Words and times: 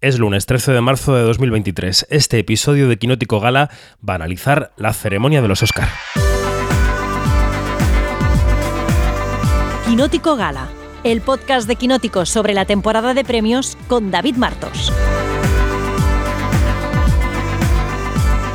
Es 0.00 0.18
lunes 0.18 0.46
13 0.46 0.72
de 0.72 0.80
marzo 0.80 1.14
de 1.14 1.22
2023. 1.24 2.06
Este 2.08 2.38
episodio 2.38 2.88
de 2.88 2.96
Quinótico 2.96 3.38
Gala 3.38 3.68
va 4.06 4.14
a 4.14 4.16
analizar 4.16 4.72
la 4.78 4.94
ceremonia 4.94 5.42
de 5.42 5.48
los 5.48 5.62
Oscar. 5.62 5.90
Quinótico 9.86 10.36
Gala, 10.36 10.68
el 11.04 11.20
podcast 11.20 11.68
de 11.68 11.76
Quinótico 11.76 12.24
sobre 12.24 12.54
la 12.54 12.64
temporada 12.64 13.12
de 13.12 13.24
premios 13.24 13.76
con 13.88 14.10
David 14.10 14.36
Martos. 14.36 14.90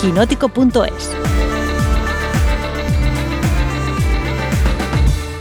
Quinótico.es 0.01 1.24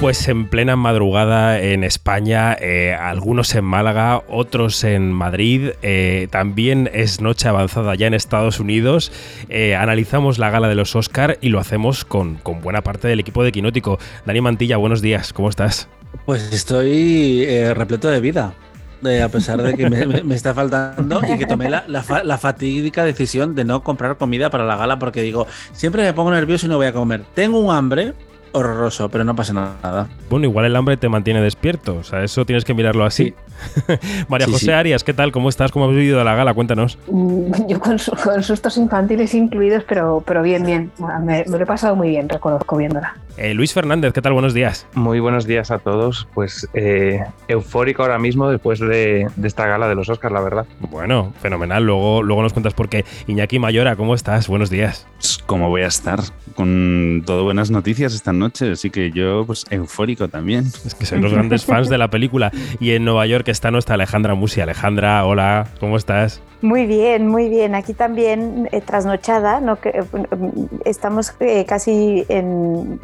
Pues 0.05 0.29
en 0.29 0.49
plena 0.49 0.77
madrugada 0.77 1.59
en 1.63 1.83
España, 1.83 2.55
eh, 2.61 2.93
algunos 2.93 3.55
en 3.55 3.65
Málaga, 3.65 4.23
otros 4.29 4.85
en 4.85 5.11
Madrid, 5.11 5.71
eh, 5.81 6.29
también 6.31 6.91
es 6.93 7.23
noche 7.23 7.49
avanzada 7.49 7.95
ya 7.95 8.07
en 8.07 8.13
Estados 8.13 8.61
Unidos. 8.61 9.11
Eh, 9.49 9.75
analizamos 9.75 10.39
la 10.39 10.51
gala 10.51 10.69
de 10.69 10.75
los 10.75 10.95
Oscar 10.95 11.39
y 11.41 11.49
lo 11.49 11.59
hacemos 11.59 12.05
con, 12.05 12.35
con 12.35 12.61
buena 12.61 12.83
parte 12.83 13.09
del 13.09 13.19
equipo 13.19 13.43
de 13.45 13.51
Quinótico. 13.51 13.99
Dani 14.27 14.43
Mantilla, 14.43 14.77
buenos 14.77 15.01
días, 15.01 15.33
¿cómo 15.33 15.49
estás? 15.49 15.89
Pues 16.27 16.53
estoy 16.53 17.47
repleto 17.73 18.11
de 18.11 18.21
vida. 18.21 18.53
a 19.25 19.29
pesar 19.31 19.63
de 19.63 19.73
que 19.73 19.89
me, 19.89 20.35
está 20.35 20.53
faltando 20.53 21.23
y 21.27 21.39
que 21.39 21.47
tomé 21.47 21.71
la, 21.71 21.87
la, 21.89 22.37
fatídica 22.37 23.05
decisión 23.05 23.55
de 23.55 23.65
no 23.65 23.83
comprar 23.83 24.19
comida 24.19 24.51
para 24.51 24.67
la 24.67 24.77
gala 24.77 24.99
porque 24.99 25.23
digo, 25.23 25.47
siempre 25.73 26.03
me 26.03 26.13
pongo 26.13 26.31
nervioso 26.31 26.67
y 26.67 26.69
no 26.69 26.77
voy 26.77 26.89
a 26.89 26.93
comer. 26.93 27.25
Tengo 27.35 27.59
un 27.59 27.75
hambre, 27.75 28.13
horroroso, 28.55 29.09
pero 29.09 29.25
no 29.25 29.35
pasa 29.37 29.53
nada. 29.53 30.09
Bueno, 30.31 30.47
igual 30.47 30.65
el 30.67 30.77
hambre 30.77 30.97
te 30.97 31.09
mantiene 31.09 31.41
despierto, 31.41 31.97
o 31.97 32.05
sea, 32.05 32.23
eso 32.25 32.47
tienes 32.47 32.65
que 32.65 32.73
mirarlo 32.73 33.05
así. 33.05 33.35
María 34.29 34.47
José 34.47 34.73
Arias, 34.73 35.05
¿qué 35.05 35.13
tal? 35.13 35.33
¿Cómo 35.33 35.49
estás? 35.49 35.73
¿Cómo 35.73 35.87
has 35.87 35.91
vivido 35.91 36.23
la 36.25 36.35
gala? 36.35 36.55
Cuéntanos. 36.55 36.99
Mm, 37.09 37.67
yo 37.69 37.81
con, 37.81 37.99
sustos 37.99 38.77
infantiles 38.77 39.35
incluidos, 39.35 39.85
pero, 39.87 40.23
pero 40.27 40.43
bien, 40.43 40.65
bien. 40.65 40.93
Me, 41.23 41.45
lo 41.45 41.59
he 41.59 41.67
pasado 41.67 41.97
muy 41.97 42.09
bien, 42.09 42.29
reconozco 42.29 42.77
viéndola. 42.77 43.17
Eh, 43.37 43.53
Luis 43.53 43.73
Fernández, 43.73 44.13
¿qué 44.13 44.23
tal? 44.23 44.33
Buenos 44.33 44.55
días. 44.55 44.87
Muy 44.95 45.19
buenos 45.19 45.45
días 45.45 45.73
a 45.73 45.79
todos. 45.79 46.29
Pues 46.35 46.69
eh, 46.73 47.25
eufórico 47.49 48.03
ahora 48.03 48.19
mismo 48.19 48.49
después 48.49 48.79
de, 48.79 49.27
esta 49.43 49.67
gala 49.67 49.89
de 49.89 49.97
los 49.97 50.09
Oscars, 50.09 50.33
la 50.33 50.41
verdad. 50.41 50.67
Bueno, 50.91 51.33
fenomenal. 51.41 51.85
Luego, 51.85 52.23
luego 52.23 52.43
nos 52.43 52.53
cuentas 52.53 52.75
por 52.75 52.89
qué. 52.89 53.05
Iñaki 53.27 53.59
Mayora, 53.59 53.97
¿cómo 53.97 54.15
estás? 54.15 54.47
Buenos 54.47 54.71
días. 54.71 55.09
Pues, 55.15 55.39
¿Cómo 55.47 55.69
voy 55.69 55.83
a 55.83 55.89
estar? 55.89 56.21
Con 56.55 57.25
todo 57.27 57.43
buenas 57.43 57.73
noticias 57.73 58.15
esta 58.15 58.33
noche, 58.33 58.44
así 58.45 58.91
que 58.91 59.11
yo, 59.11 59.45
pues, 59.47 59.65
eufórico 59.71 60.29
también. 60.29 60.67
Es 60.85 60.95
que 60.95 61.07
son 61.07 61.23
los 61.23 61.33
grandes 61.33 61.65
fans 61.65 61.89
de 61.89 61.99
la 61.99 62.09
película. 62.09 62.51
Y 62.81 62.93
en 62.93 63.05
Nueva 63.05 63.27
York 63.27 63.49
está 63.49 63.71
nuestra 63.71 63.95
Alejandra 63.95 64.35
Musi. 64.35 64.61
Alejandra, 64.61 65.25
hola, 65.25 65.69
¿cómo 65.81 65.97
estás? 65.97 66.43
Muy 66.65 66.87
bien, 66.87 67.29
muy 67.29 67.51
bien. 67.51 67.75
Aquí 67.75 67.93
también 67.93 68.71
eh, 68.73 68.81
trasnochada, 68.81 69.61
¿no? 69.61 69.77
Que, 69.77 69.91
eh, 69.91 70.03
estamos 70.87 71.35
eh, 71.41 71.67
casi 71.67 72.25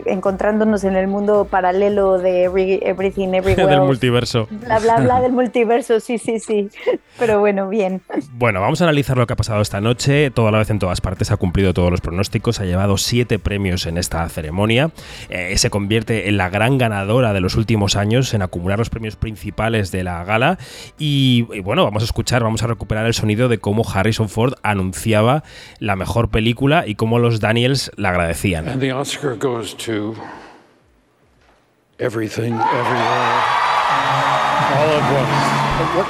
encontrándonos 0.06 0.83
en 0.84 0.97
el 0.97 1.08
mundo 1.08 1.44
paralelo 1.44 2.17
de 2.17 2.44
Everything 2.44 3.28
Everywhere. 3.34 3.67
del 3.67 3.83
multiverso. 3.83 4.48
Bla, 4.50 4.78
bla, 4.78 4.97
bla 5.00 5.20
del 5.20 5.33
multiverso, 5.33 6.00
sí, 6.00 6.17
sí, 6.17 6.41
sí. 6.41 6.70
Pero 7.19 7.41
bueno, 7.41 7.69
bien. 7.69 8.00
Bueno, 8.33 8.62
vamos 8.62 8.80
a 8.80 8.84
analizar 8.84 9.19
lo 9.19 9.27
que 9.27 9.34
ha 9.34 9.36
pasado 9.36 9.61
esta 9.61 9.83
noche. 9.83 10.30
Toda 10.30 10.50
la 10.50 10.56
vez 10.56 10.70
en 10.70 10.78
todas 10.78 11.02
partes 11.02 11.30
ha 11.30 11.36
cumplido 11.36 11.74
todos 11.74 11.91
los 11.91 12.00
pronósticos, 12.00 12.61
ha 12.61 12.64
llevado 12.64 12.97
siete 12.97 13.39
premios 13.39 13.84
en 13.84 13.98
esta 13.98 14.27
ceremonia. 14.30 14.91
se 15.28 15.69
convierte 15.69 16.30
en 16.30 16.39
la 16.39 16.48
gran 16.48 16.78
ganadora 16.78 17.34
de 17.34 17.42
los 17.42 17.56
últimos 17.56 17.97
años 17.97 18.33
en 18.33 18.41
acumular 18.41 18.78
los 18.78 18.89
premios 18.89 19.17
principales 19.17 19.92
de 19.92 20.02
la 20.02 20.24
gala. 20.24 20.56
y 20.98 21.42
bueno, 21.61 21.84
vamos 21.84 22.02
a 22.02 22.06
escuchar, 22.06 22.42
vamos 22.42 22.62
a 22.62 22.67
recuperar 22.67 23.05
el 23.05 23.12
sonido 23.12 23.49
de 23.50 23.58
cómo 23.58 23.84
Harrison 23.84 24.28
Ford 24.28 24.54
anunciaba 24.62 25.44
la 25.78 25.96
mejor 25.96 26.30
película 26.30 26.86
y 26.86 26.94
cómo 26.94 27.18
los 27.18 27.40
Daniels 27.40 27.90
la 27.96 28.10
agradecían. 28.10 28.68
And 28.68 28.80
the 28.80 28.92
Oscar 28.92 29.36
goes 29.36 29.74
to 29.84 30.16
everything, 31.98 32.55
everywhere, 32.55 33.42
all 34.72 34.90
at 34.98 35.12
once. 35.12 35.60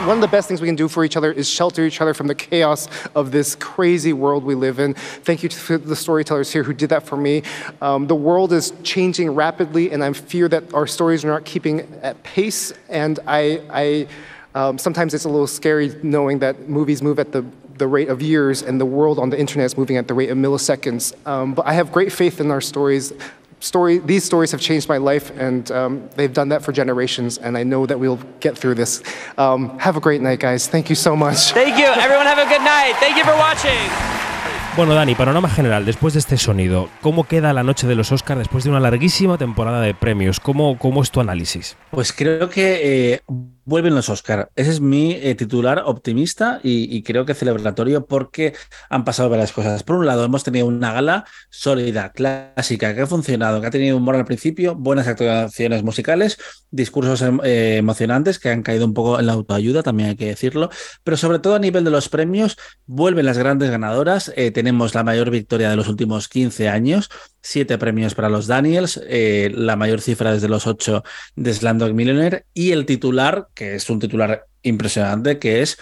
One 0.04 0.16
of 0.16 0.20
the 0.20 0.26
best 0.26 0.48
things 0.48 0.60
we 0.60 0.66
can 0.66 0.74
do 0.74 0.88
for 0.88 1.04
each 1.04 1.16
other 1.16 1.30
is 1.30 1.48
shelter 1.48 1.84
each 1.84 2.00
other 2.00 2.12
from 2.12 2.26
the 2.26 2.34
chaos 2.34 2.88
of 3.14 3.30
this 3.30 3.54
crazy 3.54 4.12
world 4.12 4.42
we 4.42 4.56
live 4.56 4.80
in. 4.80 4.94
Thank 4.94 5.44
you 5.44 5.48
to 5.48 5.78
the 5.78 5.94
storytellers 5.94 6.52
here 6.52 6.64
who 6.64 6.72
did 6.72 6.90
that 6.90 7.04
for 7.04 7.16
me. 7.16 7.44
Um, 7.80 8.08
the 8.08 8.16
world 8.16 8.52
is 8.52 8.72
changing 8.82 9.30
rapidly, 9.30 9.92
and 9.92 10.02
I 10.02 10.12
fear 10.12 10.48
that 10.48 10.74
our 10.74 10.88
stories 10.88 11.24
are 11.24 11.28
not 11.28 11.44
keeping 11.44 11.82
at 12.02 12.20
pace. 12.24 12.72
And 12.88 13.20
I, 13.28 13.62
I 13.70 14.08
um, 14.54 14.78
sometimes 14.78 15.14
it's 15.14 15.24
a 15.24 15.28
little 15.28 15.46
scary 15.46 15.94
knowing 16.02 16.40
that 16.40 16.68
movies 16.68 17.02
move 17.02 17.18
at 17.18 17.32
the, 17.32 17.44
the 17.78 17.86
rate 17.86 18.08
of 18.08 18.20
years 18.20 18.62
and 18.62 18.80
the 18.80 18.86
world 18.86 19.18
on 19.18 19.30
the 19.30 19.38
internet 19.38 19.66
is 19.66 19.76
moving 19.76 19.96
at 19.96 20.08
the 20.08 20.14
rate 20.14 20.30
of 20.30 20.38
milliseconds. 20.38 21.14
Um, 21.26 21.54
but 21.54 21.66
I 21.66 21.72
have 21.72 21.92
great 21.92 22.12
faith 22.12 22.40
in 22.40 22.50
our 22.50 22.60
stories. 22.60 23.12
Story, 23.60 23.98
these 23.98 24.24
stories 24.24 24.50
have 24.52 24.60
changed 24.60 24.88
my 24.88 24.96
life, 24.96 25.30
and 25.38 25.70
um, 25.70 26.08
they've 26.16 26.32
done 26.32 26.48
that 26.48 26.62
for 26.62 26.72
generations, 26.72 27.36
and 27.36 27.58
I 27.58 27.62
know 27.62 27.84
that 27.84 28.00
we'll 28.00 28.18
get 28.40 28.56
through 28.56 28.74
this. 28.76 29.02
Um, 29.36 29.78
have 29.78 29.98
a 29.98 30.00
great 30.00 30.22
night, 30.22 30.40
guys. 30.40 30.66
Thank 30.66 30.88
you 30.88 30.96
so 30.96 31.14
much. 31.14 31.52
Thank 31.52 31.76
you. 31.76 31.84
Everyone 31.84 32.24
have 32.24 32.38
a 32.38 32.48
good 32.48 32.62
night. 32.62 32.94
Thank 33.00 33.18
you 33.18 33.24
for 33.24 33.36
watching. 33.36 34.30
Bueno, 34.76 34.94
Dani, 34.94 35.14
panorama 35.14 35.50
general, 35.50 35.84
después 35.84 36.14
de 36.14 36.20
este 36.20 36.38
sonido, 36.38 36.88
¿cómo 37.02 37.24
queda 37.24 37.52
la 37.52 37.64
noche 37.64 37.86
de 37.86 37.96
los 37.96 38.12
Oscars 38.12 38.38
después 38.38 38.64
de 38.64 38.70
una 38.70 38.78
larguísima 38.78 39.36
temporada 39.36 39.80
de 39.82 39.94
premios? 39.94 40.38
¿Cómo, 40.38 40.78
cómo 40.78 41.02
es 41.02 41.10
tu 41.10 41.20
análisis? 41.20 41.76
Pues 41.90 42.12
creo 42.12 42.48
que 42.48 43.14
eh, 43.14 43.20
vuelven 43.70 43.94
los 43.94 44.08
Oscars. 44.08 44.48
Ese 44.56 44.70
es 44.70 44.81
mi 44.81 45.12
eh, 45.12 45.36
titular 45.36 45.84
optimista 45.86 46.58
y, 46.62 47.03
creo 47.04 47.25
que 47.25 47.34
celebratorio 47.34 48.04
porque 48.04 48.53
han 48.91 49.04
pasado 49.04 49.31
varias 49.31 49.53
cosas. 49.53 49.84
Por 49.84 49.97
un 49.97 50.06
lado, 50.06 50.25
hemos 50.25 50.42
tenido 50.42 50.66
una 50.66 50.92
gala 50.92 51.25
sólida, 51.50 52.10
clásica, 52.10 52.94
que 52.94 53.03
ha 53.03 53.06
funcionado, 53.06 53.60
que 53.60 53.69
ha 53.69 53.70
tenido 53.70 53.97
humor 53.97 54.16
al 54.16 54.25
principio, 54.25 54.75
buenas 54.75 55.06
actuaciones 55.06 55.84
musicales, 55.84 56.36
discursos 56.72 57.22
em, 57.22 57.38
eh, 57.44 57.76
emocionantes 57.76 58.41
que 58.41 58.50
han 58.50 58.62
caído 58.64 58.86
un 58.86 58.92
poco 58.92 59.20
en 59.20 59.26
la 59.26 59.34
autoayuda, 59.34 59.84
también 59.84 60.10
hay 60.10 60.16
que 60.16 60.26
decirlo, 60.26 60.70
pero 61.04 61.16
sobre 61.16 61.38
todo 61.38 61.54
a 61.54 61.60
nivel 61.60 61.84
de 61.84 61.91
los 61.92 62.09
premios, 62.09 62.59
vuelven 62.86 63.25
las 63.25 63.38
grandes 63.38 63.70
ganadoras 63.70 64.32
tenemos 64.53 64.94
la 64.94 65.04
mayor 65.04 65.30
victoria 65.30 65.70
de 65.70 65.76
los 65.76 65.86
últimos 65.86 66.28
15 66.28 66.69
años, 66.69 67.09
siete 67.42 67.78
premios 67.78 68.14
para 68.14 68.28
los 68.28 68.46
Daniels, 68.46 69.00
eh, 69.06 69.50
la 69.54 69.76
mayor 69.76 70.00
cifra 70.00 70.32
desde 70.32 70.48
los 70.48 70.66
ocho 70.66 71.02
de 71.36 71.54
Slamdog 71.54 71.94
Millionaire 71.94 72.46
y 72.54 72.72
el 72.72 72.86
titular, 72.86 73.48
que 73.54 73.74
es 73.74 73.88
un 73.90 73.98
titular 73.98 74.46
impresionante, 74.62 75.38
que 75.38 75.62
es 75.62 75.78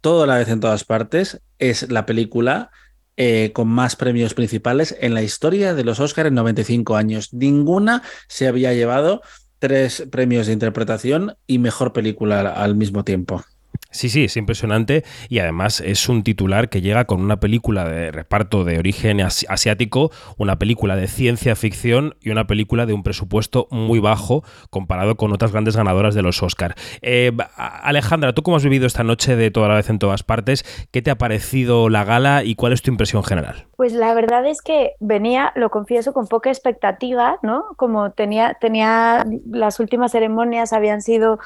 toda 0.00 0.26
la 0.26 0.38
vez 0.38 0.48
en 0.48 0.60
todas 0.60 0.84
partes, 0.84 1.40
es 1.58 1.90
la 1.90 2.06
película 2.06 2.70
eh, 3.16 3.52
con 3.54 3.68
más 3.68 3.94
premios 3.94 4.34
principales 4.34 4.96
en 5.00 5.14
la 5.14 5.22
historia 5.22 5.74
de 5.74 5.84
los 5.84 6.00
Oscars 6.00 6.28
en 6.28 6.34
95 6.34 6.96
años. 6.96 7.32
Ninguna 7.32 8.02
se 8.26 8.48
había 8.48 8.72
llevado 8.72 9.22
tres 9.58 10.08
premios 10.10 10.46
de 10.46 10.54
interpretación 10.54 11.36
y 11.46 11.58
mejor 11.58 11.92
película 11.92 12.40
al 12.52 12.74
mismo 12.74 13.04
tiempo. 13.04 13.44
Sí, 13.92 14.08
sí, 14.08 14.24
es 14.24 14.38
impresionante 14.38 15.04
y 15.28 15.38
además 15.38 15.80
es 15.80 16.08
un 16.08 16.22
titular 16.22 16.70
que 16.70 16.80
llega 16.80 17.04
con 17.04 17.20
una 17.20 17.40
película 17.40 17.86
de 17.86 18.10
reparto 18.10 18.64
de 18.64 18.78
origen 18.78 19.20
asiático, 19.20 20.10
una 20.38 20.58
película 20.58 20.96
de 20.96 21.08
ciencia 21.08 21.54
ficción 21.56 22.16
y 22.22 22.30
una 22.30 22.46
película 22.46 22.86
de 22.86 22.94
un 22.94 23.02
presupuesto 23.02 23.68
muy 23.70 23.98
bajo 23.98 24.44
comparado 24.70 25.16
con 25.16 25.32
otras 25.32 25.52
grandes 25.52 25.76
ganadoras 25.76 26.14
de 26.14 26.22
los 26.22 26.42
Oscar. 26.42 26.74
Eh, 27.02 27.32
Alejandra, 27.56 28.32
¿tú 28.32 28.42
cómo 28.42 28.56
has 28.56 28.64
vivido 28.64 28.86
esta 28.86 29.04
noche 29.04 29.36
de 29.36 29.50
toda 29.50 29.68
la 29.68 29.74
vez 29.74 29.90
en 29.90 29.98
todas 29.98 30.22
partes? 30.22 30.64
¿Qué 30.90 31.02
te 31.02 31.10
ha 31.10 31.18
parecido 31.18 31.90
la 31.90 32.04
gala 32.04 32.44
y 32.44 32.54
cuál 32.54 32.72
es 32.72 32.80
tu 32.80 32.90
impresión 32.90 33.22
general? 33.22 33.66
Pues 33.76 33.92
la 33.92 34.14
verdad 34.14 34.46
es 34.46 34.62
que 34.62 34.92
venía, 35.00 35.52
lo 35.54 35.68
confieso, 35.68 36.14
con 36.14 36.28
poca 36.28 36.48
expectativa, 36.48 37.38
¿no? 37.42 37.64
Como 37.76 38.12
tenía, 38.12 38.56
tenía 38.58 39.26
las 39.50 39.80
últimas 39.80 40.12
ceremonias 40.12 40.72
habían 40.72 41.02
sido 41.02 41.38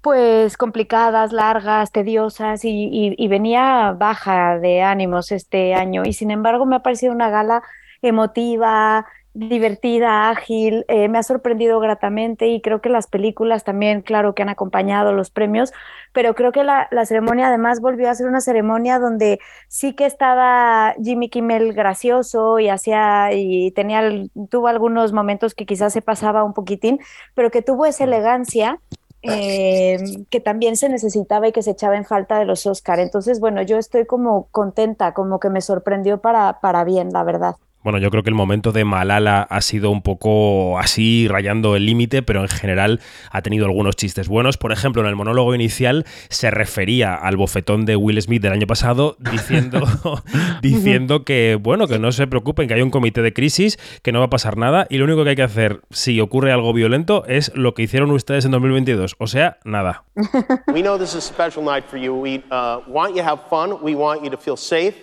pues 0.00 0.56
complicadas, 0.56 1.32
largas, 1.32 1.92
tediosas 1.92 2.60
y, 2.64 3.28
venía 3.28 3.94
baja 3.98 4.58
de 4.58 4.82
ánimos 4.82 5.32
este 5.32 5.74
año. 5.74 6.02
Y 6.04 6.12
sin 6.12 6.30
embargo 6.30 6.66
me 6.66 6.76
ha 6.76 6.82
parecido 6.82 7.12
una 7.12 7.30
gala 7.30 7.62
emotiva, 8.02 9.06
divertida, 9.34 10.30
ágil, 10.30 10.84
eh, 10.88 11.08
me 11.08 11.18
ha 11.18 11.22
sorprendido 11.22 11.78
gratamente 11.78 12.48
y 12.48 12.60
creo 12.60 12.80
que 12.80 12.88
las 12.88 13.06
películas 13.06 13.62
también, 13.62 14.02
claro, 14.02 14.34
que 14.34 14.42
han 14.42 14.48
acompañado 14.48 15.12
los 15.12 15.30
premios, 15.30 15.72
pero 16.12 16.34
creo 16.34 16.50
que 16.50 16.64
la, 16.64 16.88
ceremonia 17.04 17.48
además 17.48 17.80
volvió 17.80 18.10
a 18.10 18.14
ser 18.14 18.26
una 18.26 18.40
ceremonia 18.40 18.98
donde 18.98 19.38
sí 19.68 19.94
que 19.94 20.06
estaba 20.06 20.94
Jimmy 21.02 21.28
Kimmel 21.28 21.72
gracioso 21.72 22.58
y 22.58 22.68
hacía 22.68 23.32
y 23.32 23.70
tenía 23.72 24.02
tuvo 24.50 24.66
algunos 24.66 25.12
momentos 25.12 25.54
que 25.54 25.66
quizás 25.66 25.92
se 25.92 26.02
pasaba 26.02 26.42
un 26.42 26.54
poquitín, 26.54 26.98
pero 27.34 27.50
que 27.50 27.62
tuvo 27.62 27.86
esa 27.86 28.04
elegancia 28.04 28.80
Em, 29.22 30.24
que 30.26 30.40
también 30.40 30.76
se 30.76 30.88
necesitaba 30.88 31.48
y 31.48 31.52
que 31.52 31.62
se 31.62 31.72
echaba 31.72 31.96
en 31.96 32.04
falta 32.04 32.38
de 32.38 32.44
los 32.44 32.66
Oscar. 32.66 33.00
Entonces, 33.00 33.40
bueno, 33.40 33.62
yo 33.62 33.78
estoy 33.78 34.06
como 34.06 34.48
contenta, 34.50 35.12
como 35.12 35.40
que 35.40 35.50
me 35.50 35.60
sorprendió 35.60 36.20
para, 36.20 36.60
para 36.60 36.84
bien, 36.84 37.10
la 37.12 37.24
verdad. 37.24 37.56
Bueno, 37.82 37.98
yo 37.98 38.10
creo 38.10 38.24
que 38.24 38.30
el 38.30 38.34
momento 38.34 38.72
de 38.72 38.84
Malala 38.84 39.42
ha 39.42 39.60
sido 39.60 39.90
un 39.90 40.02
poco 40.02 40.78
así, 40.78 41.28
rayando 41.28 41.76
el 41.76 41.86
límite, 41.86 42.22
pero 42.22 42.42
en 42.42 42.48
general 42.48 43.00
ha 43.30 43.40
tenido 43.42 43.66
algunos 43.66 43.94
chistes 43.94 44.26
buenos. 44.26 44.56
Por 44.56 44.72
ejemplo, 44.72 45.00
en 45.02 45.08
el 45.08 45.14
monólogo 45.14 45.54
inicial 45.54 46.04
se 46.28 46.50
refería 46.50 47.14
al 47.14 47.36
bofetón 47.36 47.86
de 47.86 47.94
Will 47.94 48.20
Smith 48.20 48.42
del 48.42 48.52
año 48.52 48.66
pasado 48.66 49.16
diciendo, 49.18 49.80
diciendo 50.62 51.24
que, 51.24 51.56
bueno, 51.60 51.86
que 51.86 52.00
no 52.00 52.10
se 52.10 52.26
preocupen, 52.26 52.66
que 52.66 52.74
hay 52.74 52.82
un 52.82 52.90
comité 52.90 53.22
de 53.22 53.32
crisis, 53.32 53.78
que 54.02 54.10
no 54.10 54.18
va 54.18 54.26
a 54.26 54.30
pasar 54.30 54.56
nada 54.56 54.86
y 54.90 54.98
lo 54.98 55.04
único 55.04 55.22
que 55.22 55.30
hay 55.30 55.36
que 55.36 55.42
hacer 55.42 55.82
si 55.90 56.20
ocurre 56.20 56.52
algo 56.52 56.72
violento 56.72 57.24
es 57.26 57.52
lo 57.54 57.74
que 57.74 57.82
hicieron 57.82 58.10
ustedes 58.10 58.44
en 58.44 58.50
2022, 58.50 59.14
o 59.18 59.26
sea, 59.28 59.58
nada. 59.64 60.04
We 60.72 60.82
know 60.82 60.98
this 60.98 61.14
is 61.14 61.16
a 61.16 61.20
special 61.20 61.64
night 61.64 61.84
for 61.88 61.98
you. 61.98 62.12
We 62.12 62.42
uh, 62.50 62.80
want 62.88 63.14
you 63.14 63.22
to 63.22 63.28
have 63.28 63.48
fun. 63.48 63.78
We 63.82 63.94
want 63.94 64.24
you 64.24 64.30
to 64.30 64.36
feel 64.36 64.56
safe. 64.56 64.94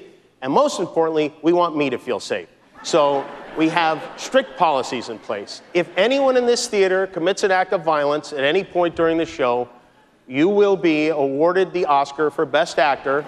And 0.42 0.54
most 0.54 0.80
importantly, 0.80 1.34
we 1.42 1.54
want 1.54 1.76
me 1.76 1.90
to 1.90 1.98
feel 1.98 2.20
safe. 2.20 2.55
So 2.86 3.26
we 3.58 3.68
have 3.70 4.12
strict 4.16 4.58
policies 4.58 5.10
in 5.10 5.18
place. 5.18 5.64
If 5.74 5.90
anyone 5.98 6.38
in 6.38 6.46
this 6.46 6.68
theater 6.68 7.08
commits 7.08 7.42
an 7.42 7.50
act 7.50 7.74
of 7.74 7.84
violence 7.84 8.32
at 8.32 8.44
any 8.44 8.64
point 8.64 8.96
during 8.96 9.18
the 9.18 9.26
show, 9.26 9.68
you 10.28 10.48
will 10.48 10.78
be 10.78 11.08
awarded 11.08 11.74
the 11.74 11.86
Oscar 11.86 12.30
for 12.30 12.46
Best 12.46 12.78
Actor 12.78 13.26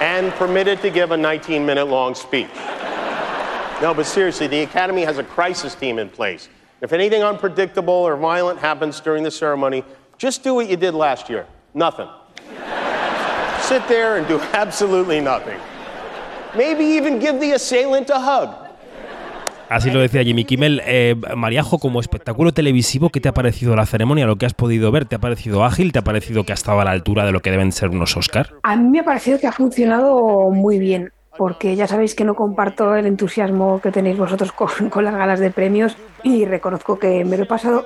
and 0.00 0.32
permitted 0.32 0.82
to 0.82 0.90
give 0.90 1.12
a 1.12 1.16
19 1.16 1.64
minute 1.64 1.86
long 1.86 2.16
speech. 2.16 2.50
No, 3.80 3.94
but 3.94 4.06
seriously, 4.06 4.48
the 4.48 4.62
Academy 4.62 5.02
has 5.02 5.18
a 5.18 5.24
crisis 5.24 5.76
team 5.76 6.00
in 6.00 6.08
place. 6.08 6.48
If 6.80 6.92
anything 6.92 7.22
unpredictable 7.22 7.94
or 7.94 8.16
violent 8.16 8.58
happens 8.58 8.98
during 8.98 9.22
the 9.22 9.30
ceremony, 9.30 9.84
just 10.18 10.42
do 10.42 10.54
what 10.54 10.68
you 10.68 10.76
did 10.76 10.94
last 10.94 11.30
year 11.30 11.46
nothing. 11.72 12.08
Sit 13.68 13.82
there 13.88 14.16
and 14.16 14.28
do 14.28 14.38
absolutely 14.52 15.20
nothing. 15.20 15.58
Maybe 16.56 16.84
even 16.84 17.18
give 17.18 17.40
the 17.40 17.54
assailant 17.54 18.08
a 18.10 18.18
hug. 18.20 18.50
Así 19.68 19.90
lo 19.90 19.98
decía 19.98 20.22
Jimmy 20.22 20.44
Kimmel. 20.44 20.80
Eh, 20.86 21.16
Mariajo, 21.34 21.80
como 21.80 21.98
espectáculo 21.98 22.52
televisivo, 22.52 23.10
¿qué 23.10 23.20
te 23.20 23.28
ha 23.28 23.34
parecido 23.34 23.74
la 23.74 23.84
ceremonia? 23.84 24.24
¿Lo 24.24 24.36
que 24.36 24.46
has 24.46 24.54
podido 24.54 24.92
ver? 24.92 25.06
¿Te 25.06 25.16
ha 25.16 25.18
parecido 25.18 25.64
ágil? 25.64 25.90
¿Te 25.90 25.98
ha 25.98 26.02
parecido 26.02 26.44
que 26.44 26.52
ha 26.52 26.54
estado 26.54 26.80
a 26.80 26.84
la 26.84 26.92
altura 26.92 27.26
de 27.26 27.32
lo 27.32 27.40
que 27.40 27.50
deben 27.50 27.72
ser 27.72 27.88
unos 27.88 28.16
Oscar? 28.16 28.50
A 28.62 28.76
mí 28.76 28.88
me 28.88 29.00
ha 29.00 29.04
parecido 29.04 29.40
que 29.40 29.48
ha 29.48 29.52
funcionado 29.52 30.48
muy 30.52 30.78
bien, 30.78 31.10
porque 31.36 31.74
ya 31.74 31.88
sabéis 31.88 32.14
que 32.14 32.24
no 32.24 32.36
comparto 32.36 32.94
el 32.94 33.06
entusiasmo 33.06 33.80
que 33.80 33.90
tenéis 33.90 34.16
vosotros 34.16 34.52
con, 34.52 34.68
con 34.90 35.04
las 35.04 35.16
galas 35.16 35.40
de 35.40 35.50
premios 35.50 35.96
y 36.22 36.44
reconozco 36.44 37.00
que 37.00 37.24
me 37.24 37.36
lo 37.36 37.42
he 37.42 37.46
pasado, 37.46 37.84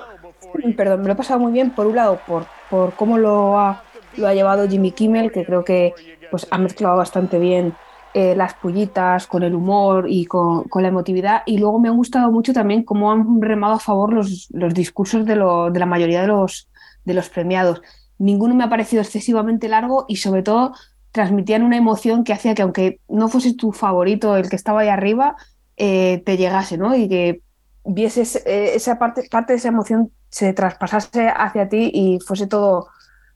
perdón, 0.77 1.01
me 1.01 1.07
lo 1.07 1.13
he 1.13 1.17
pasado 1.17 1.39
muy 1.39 1.53
bien, 1.53 1.71
por 1.71 1.87
un 1.87 1.95
lado, 1.95 2.19
por, 2.27 2.45
por 2.69 2.93
cómo 2.93 3.17
lo 3.17 3.57
ha 3.57 3.81
lo 4.17 4.27
ha 4.27 4.33
llevado 4.33 4.67
Jimmy 4.67 4.91
Kimmel, 4.91 5.31
que 5.31 5.45
creo 5.45 5.63
que 5.63 5.93
pues, 6.29 6.47
ha 6.51 6.57
mezclado 6.57 6.97
bastante 6.97 7.39
bien 7.39 7.73
eh, 8.13 8.35
las 8.35 8.53
pullitas 8.55 9.25
con 9.25 9.43
el 9.43 9.55
humor 9.55 10.05
y 10.09 10.25
con, 10.25 10.65
con, 10.65 10.81
la 10.81 10.89
emotividad. 10.89 11.43
Y 11.45 11.57
luego 11.57 11.79
me 11.79 11.87
ha 11.87 11.91
gustado 11.91 12.31
mucho 12.31 12.51
también 12.53 12.83
cómo 12.83 13.11
han 13.11 13.41
remado 13.41 13.75
a 13.75 13.79
favor 13.79 14.13
los, 14.13 14.47
los 14.51 14.73
discursos 14.73 15.25
de, 15.25 15.35
lo, 15.35 15.71
de, 15.71 15.79
la 15.79 15.85
mayoría 15.85 16.21
de 16.21 16.27
los, 16.27 16.69
de 17.05 17.13
los 17.13 17.29
premiados. 17.29 17.81
Ninguno 18.17 18.53
me 18.53 18.63
ha 18.63 18.69
parecido 18.69 19.01
excesivamente 19.01 19.69
largo 19.69 20.05
y 20.07 20.17
sobre 20.17 20.43
todo 20.43 20.73
transmitían 21.11 21.63
una 21.63 21.77
emoción 21.77 22.23
que 22.23 22.33
hacía 22.33 22.53
que 22.53 22.61
aunque 22.61 22.99
no 23.07 23.27
fuese 23.27 23.53
tu 23.53 23.71
favorito 23.71 24.35
el 24.35 24.49
que 24.49 24.55
estaba 24.55 24.81
ahí 24.81 24.89
arriba, 24.89 25.35
eh, 25.77 26.21
te 26.25 26.37
llegase, 26.37 26.77
¿no? 26.77 26.95
Y 26.95 27.07
que 27.09 27.41
vieses 27.85 28.35
eh, 28.45 28.75
esa 28.75 28.99
parte, 28.99 29.27
parte 29.29 29.53
de 29.53 29.57
esa 29.57 29.69
emoción 29.69 30.11
se 30.29 30.53
traspasase 30.53 31.27
hacia 31.27 31.67
ti 31.69 31.91
y 31.93 32.19
fuese 32.19 32.47
todo 32.47 32.87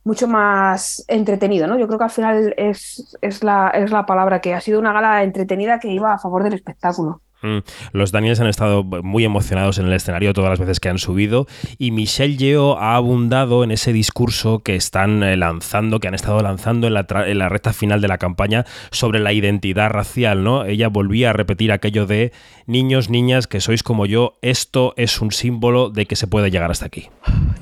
mucho 0.05 0.27
más 0.27 1.03
entretenido, 1.07 1.67
¿no? 1.67 1.77
Yo 1.77 1.87
creo 1.87 1.97
que 1.97 2.05
al 2.05 2.11
final 2.11 2.53
es, 2.57 3.17
es, 3.21 3.43
la, 3.43 3.69
es 3.69 3.91
la 3.91 4.05
palabra, 4.05 4.39
que 4.39 4.53
ha 4.53 4.61
sido 4.61 4.79
una 4.79 4.93
gala 4.93 5.23
entretenida 5.23 5.79
que 5.79 5.89
iba 5.89 6.13
a 6.13 6.19
favor 6.19 6.43
del 6.43 6.53
espectáculo. 6.53 7.21
Mm. 7.41 7.59
Los 7.91 8.11
Daniels 8.11 8.39
han 8.39 8.47
estado 8.47 8.83
muy 8.83 9.25
emocionados 9.25 9.77
en 9.77 9.87
el 9.87 9.93
escenario 9.93 10.33
todas 10.33 10.49
las 10.49 10.59
veces 10.59 10.79
que 10.79 10.89
han 10.89 10.97
subido 10.97 11.47
y 11.77 11.91
Michelle 11.91 12.37
Yeoh 12.37 12.77
ha 12.77 12.95
abundado 12.95 13.63
en 13.63 13.71
ese 13.71 13.93
discurso 13.93 14.59
que 14.59 14.75
están 14.75 15.21
eh, 15.21 15.37
lanzando, 15.37 15.99
que 15.99 16.07
han 16.07 16.15
estado 16.15 16.41
lanzando 16.41 16.87
en 16.87 16.93
la, 16.93 17.05
en 17.09 17.37
la 17.37 17.49
recta 17.49 17.73
final 17.73 18.01
de 18.01 18.07
la 18.07 18.17
campaña 18.17 18.65
sobre 18.91 19.19
la 19.19 19.33
identidad 19.33 19.89
racial, 19.89 20.43
¿no? 20.43 20.65
Ella 20.65 20.87
volvía 20.87 21.31
a 21.31 21.33
repetir 21.33 21.71
aquello 21.71 22.05
de 22.05 22.31
niños, 22.65 23.09
niñas, 23.09 23.47
que 23.47 23.59
sois 23.59 23.83
como 23.83 24.05
yo, 24.05 24.37
esto 24.41 24.93
es 24.97 25.21
un 25.21 25.31
símbolo 25.31 25.89
de 25.89 26.05
que 26.05 26.15
se 26.15 26.27
puede 26.27 26.49
llegar 26.49 26.71
hasta 26.71 26.85
aquí. 26.85 27.09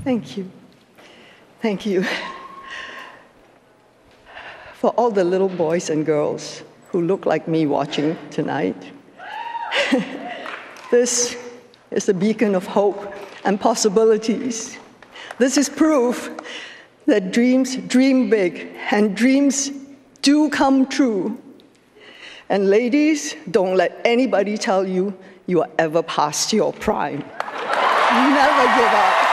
Thank 0.04 0.36
you. 0.36 0.63
Thank 1.64 1.86
you 1.86 2.04
for 4.74 4.90
all 4.98 5.10
the 5.10 5.24
little 5.24 5.48
boys 5.48 5.88
and 5.88 6.04
girls 6.04 6.62
who 6.88 7.00
look 7.00 7.24
like 7.24 7.48
me 7.48 7.64
watching 7.64 8.18
tonight. 8.30 8.76
this 10.90 11.38
is 11.90 12.06
a 12.10 12.12
beacon 12.12 12.54
of 12.54 12.66
hope 12.66 13.14
and 13.46 13.58
possibilities. 13.58 14.76
This 15.38 15.56
is 15.56 15.70
proof 15.70 16.30
that 17.06 17.32
dreams 17.32 17.76
dream 17.76 18.28
big 18.28 18.68
and 18.90 19.16
dreams 19.16 19.70
do 20.20 20.50
come 20.50 20.86
true. 20.86 21.40
And 22.50 22.68
ladies, 22.68 23.36
don't 23.50 23.74
let 23.74 24.02
anybody 24.04 24.58
tell 24.58 24.86
you 24.86 25.16
you 25.46 25.62
are 25.62 25.70
ever 25.78 26.02
past 26.02 26.52
your 26.52 26.74
prime. 26.74 27.20
Never 28.10 28.64
give 28.76 28.92
up. 28.92 29.23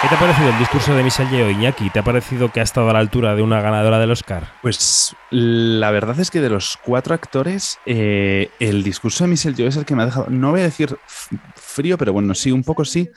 ¿Qué 0.00 0.06
te 0.06 0.14
ha 0.14 0.20
parecido 0.20 0.50
el 0.50 0.58
discurso 0.60 0.94
de 0.94 1.02
Michelle 1.02 1.28
Yeoh, 1.28 1.50
Iñaki? 1.50 1.90
¿Te 1.90 1.98
ha 1.98 2.04
parecido 2.04 2.52
que 2.52 2.60
ha 2.60 2.62
estado 2.62 2.88
a 2.88 2.92
la 2.92 3.00
altura 3.00 3.34
de 3.34 3.42
una 3.42 3.60
ganadora 3.60 3.98
del 3.98 4.12
Oscar? 4.12 4.52
Pues 4.62 5.16
la 5.30 5.90
verdad 5.90 6.20
es 6.20 6.30
que 6.30 6.40
de 6.40 6.48
los 6.48 6.78
cuatro 6.84 7.14
actores, 7.14 7.80
eh, 7.84 8.48
el 8.60 8.84
discurso 8.84 9.24
de 9.24 9.30
Michelle 9.30 9.56
Yeoh 9.56 9.66
es 9.66 9.76
el 9.76 9.84
que 9.84 9.96
me 9.96 10.04
ha 10.04 10.06
dejado, 10.06 10.26
no 10.30 10.52
voy 10.52 10.60
a 10.60 10.62
decir 10.62 10.96
frío, 11.56 11.98
pero 11.98 12.12
bueno, 12.12 12.32
sí, 12.36 12.52
un 12.52 12.62
poco 12.62 12.84
sí. 12.84 13.10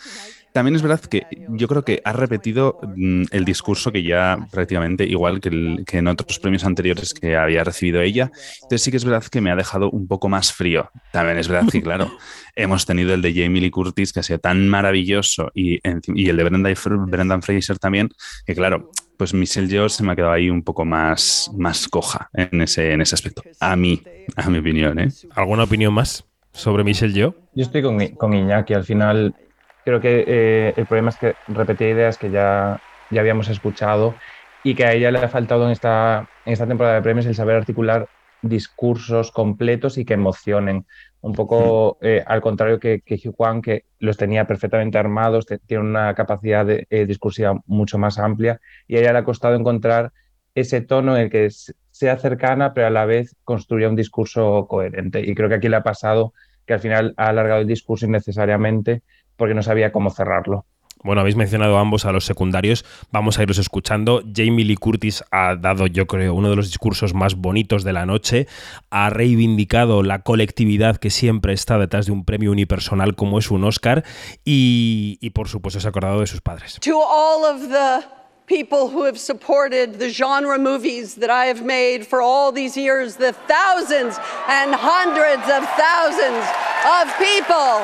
También 0.53 0.75
es 0.75 0.81
verdad 0.81 0.99
que 0.99 1.25
yo 1.49 1.67
creo 1.67 1.83
que 1.83 2.01
ha 2.03 2.13
repetido 2.13 2.79
mm, 2.95 3.23
el 3.31 3.45
discurso 3.45 3.91
que 3.91 4.03
ya 4.03 4.37
prácticamente 4.51 5.05
igual 5.05 5.39
que, 5.39 5.49
el, 5.49 5.83
que, 5.85 5.99
en 5.99 6.07
otros 6.07 6.39
premios 6.39 6.65
anteriores 6.65 7.13
que 7.13 7.37
había 7.37 7.63
recibido 7.63 8.01
ella. 8.01 8.31
Entonces 8.55 8.81
sí 8.81 8.91
que 8.91 8.97
es 8.97 9.05
verdad 9.05 9.23
que 9.23 9.41
me 9.41 9.51
ha 9.51 9.55
dejado 9.55 9.89
un 9.89 10.07
poco 10.07 10.27
más 10.29 10.51
frío. 10.51 10.89
También 11.11 11.37
es 11.37 11.47
verdad 11.47 11.69
que, 11.71 11.81
claro, 11.83 12.11
hemos 12.55 12.85
tenido 12.85 13.13
el 13.13 13.21
de 13.21 13.33
Jamie 13.33 13.61
Lee 13.61 13.71
Curtis 13.71 14.11
que 14.11 14.19
ha 14.19 14.23
sido 14.23 14.39
tan 14.39 14.67
maravilloso 14.67 15.51
y, 15.53 15.79
y 16.15 16.29
el 16.29 16.37
de 16.37 16.43
Brendan, 16.43 16.75
Brendan 17.07 17.41
Fraser 17.41 17.79
también, 17.79 18.09
que 18.45 18.53
claro, 18.53 18.91
pues 19.17 19.33
Michelle 19.33 19.67
Yeoh 19.67 19.87
se 19.87 20.03
me 20.03 20.11
ha 20.13 20.15
quedado 20.15 20.33
ahí 20.33 20.49
un 20.49 20.63
poco 20.63 20.83
más, 20.83 21.51
más 21.55 21.87
coja 21.87 22.29
en 22.33 22.59
ese, 22.61 22.91
en 22.91 23.01
ese 23.01 23.15
aspecto. 23.15 23.43
A 23.59 23.75
mí, 23.75 24.01
a 24.35 24.49
mi 24.49 24.57
opinión. 24.57 24.97
¿eh? 24.99 25.09
¿Alguna 25.35 25.63
opinión 25.63 25.93
más 25.93 26.25
sobre 26.51 26.83
Michelle 26.83 27.13
Yeoh? 27.13 27.35
Yo 27.53 27.63
estoy 27.63 27.83
con, 27.83 27.99
con 28.15 28.33
Iñaki. 28.33 28.73
Al 28.73 28.83
final 28.83 29.35
creo 29.83 29.99
que 29.99 30.23
eh, 30.27 30.73
el 30.75 30.85
problema 30.85 31.09
es 31.09 31.17
que 31.17 31.35
repetía 31.47 31.89
ideas 31.89 32.17
que 32.17 32.31
ya, 32.31 32.79
ya 33.09 33.21
habíamos 33.21 33.49
escuchado 33.49 34.15
y 34.63 34.75
que 34.75 34.85
a 34.85 34.93
ella 34.93 35.11
le 35.11 35.19
ha 35.19 35.29
faltado 35.29 35.65
en 35.65 35.71
esta, 35.71 36.29
en 36.45 36.53
esta 36.53 36.67
temporada 36.67 36.95
de 36.95 37.01
premios 37.01 37.25
el 37.25 37.35
saber 37.35 37.55
articular 37.55 38.07
discursos 38.41 39.31
completos 39.31 39.97
y 39.97 40.05
que 40.05 40.13
emocionen. 40.13 40.85
Un 41.21 41.33
poco 41.33 41.97
eh, 42.01 42.23
al 42.25 42.41
contrario 42.41 42.79
que, 42.79 43.01
que 43.01 43.15
Hugh 43.15 43.35
Kwan, 43.35 43.61
que 43.61 43.85
los 43.99 44.17
tenía 44.17 44.45
perfectamente 44.45 44.97
armados, 44.97 45.45
tiene 45.67 45.83
una 45.83 46.13
capacidad 46.15 46.65
de, 46.65 46.87
eh, 46.89 47.05
discursiva 47.05 47.59
mucho 47.67 47.97
más 47.97 48.17
amplia 48.17 48.59
y 48.87 48.95
a 48.95 48.99
ella 48.99 49.13
le 49.13 49.19
ha 49.19 49.23
costado 49.23 49.55
encontrar 49.55 50.11
ese 50.55 50.81
tono 50.81 51.15
en 51.15 51.23
el 51.23 51.29
que 51.29 51.49
sea 51.91 52.17
cercana, 52.17 52.73
pero 52.73 52.87
a 52.87 52.89
la 52.89 53.05
vez 53.05 53.35
construya 53.43 53.87
un 53.87 53.95
discurso 53.95 54.65
coherente. 54.67 55.21
Y 55.21 55.35
creo 55.35 55.47
que 55.47 55.55
aquí 55.55 55.69
le 55.69 55.77
ha 55.77 55.83
pasado 55.83 56.33
que 56.65 56.73
al 56.73 56.79
final 56.79 57.13
ha 57.17 57.27
alargado 57.27 57.61
el 57.61 57.67
discurso 57.67 58.05
innecesariamente 58.05 59.03
porque 59.41 59.55
no 59.55 59.63
sabía 59.63 59.91
cómo 59.91 60.11
cerrarlo. 60.11 60.65
Bueno, 61.03 61.21
habéis 61.21 61.35
mencionado 61.35 61.79
ambos 61.79 62.05
a 62.05 62.11
los 62.11 62.25
secundarios, 62.25 62.85
vamos 63.11 63.39
a 63.39 63.41
iros 63.41 63.57
escuchando. 63.57 64.21
Jamie 64.35 64.63
Lee 64.63 64.75
Curtis 64.75 65.23
ha 65.31 65.55
dado, 65.55 65.87
yo 65.87 66.05
creo, 66.05 66.35
uno 66.35 66.51
de 66.51 66.55
los 66.55 66.67
discursos 66.67 67.15
más 67.15 67.33
bonitos 67.33 67.83
de 67.83 67.91
la 67.91 68.05
noche, 68.05 68.45
ha 68.91 69.09
reivindicado 69.09 70.03
la 70.03 70.21
colectividad 70.21 70.97
que 70.97 71.09
siempre 71.09 71.53
está 71.53 71.79
detrás 71.79 72.05
de 72.05 72.11
un 72.11 72.23
premio 72.23 72.51
unipersonal 72.51 73.15
como 73.15 73.39
es 73.39 73.49
un 73.49 73.63
Oscar 73.63 74.03
y, 74.45 75.17
y 75.21 75.31
por 75.31 75.47
supuesto 75.47 75.79
se 75.79 75.87
ha 75.87 75.89
acordado 75.89 76.19
de 76.19 76.27
sus 76.27 76.41
padres. 76.41 76.77
To 76.81 76.99
all 77.01 77.45
of 77.45 77.67
the 77.67 78.05
people 78.45 78.89
who 78.89 79.05
have 79.05 79.17
supported 79.17 79.97
the 79.97 80.11
genre 80.11 80.59
movies 80.59 81.15
that 81.15 81.31
I 81.31 81.47
have 81.47 81.65
made 81.65 82.05
for 82.05 82.21
all 82.21 82.51
these 82.51 82.77
years, 82.77 83.15
the 83.15 83.33
thousands 83.47 84.19
and 84.47 84.75
hundreds 84.75 85.49
of 85.49 85.67
thousands 85.79 86.45
of 86.85 87.09
people. 87.17 87.81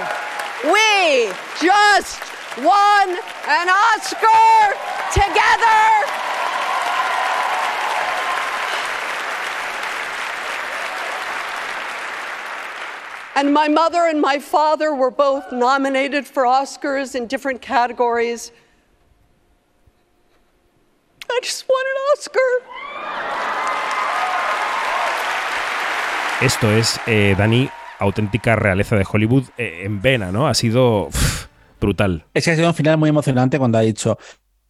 We 0.63 1.31
just 1.61 2.19
won 2.57 3.09
an 3.47 3.69
Oscar 3.69 4.73
together. 5.13 6.17
And 13.35 13.53
my 13.53 13.67
mother 13.67 14.07
and 14.07 14.19
my 14.19 14.39
father 14.39 14.95
were 14.95 15.11
both 15.11 15.51
nominated 15.51 16.25
for 16.25 16.43
Oscars 16.43 17.13
in 17.13 17.27
different 17.27 17.61
categories. 17.61 18.51
I 21.29 21.39
just 21.43 21.69
won 21.69 21.85
an 21.85 21.97
Oscar. 22.13 22.49
Esto 26.41 26.69
es, 26.69 26.97
eh, 27.07 27.35
Dani, 27.35 27.69
auténtica 27.99 28.55
realeza 28.55 28.95
de 28.95 29.05
Hollywood 29.09 29.45
eh, 29.57 29.81
en 29.83 30.01
vena, 30.01 30.31
¿no? 30.31 30.47
Ha 30.47 30.53
sido 30.53 31.09
brutal. 31.79 32.25
Es 32.33 32.45
que 32.45 32.51
ha 32.51 32.55
sido 32.55 32.67
un 32.67 32.73
final 32.73 32.97
muy 32.97 33.09
emocionante 33.09 33.59
cuando 33.59 33.77
ha 33.77 33.81
dicho, 33.81 34.17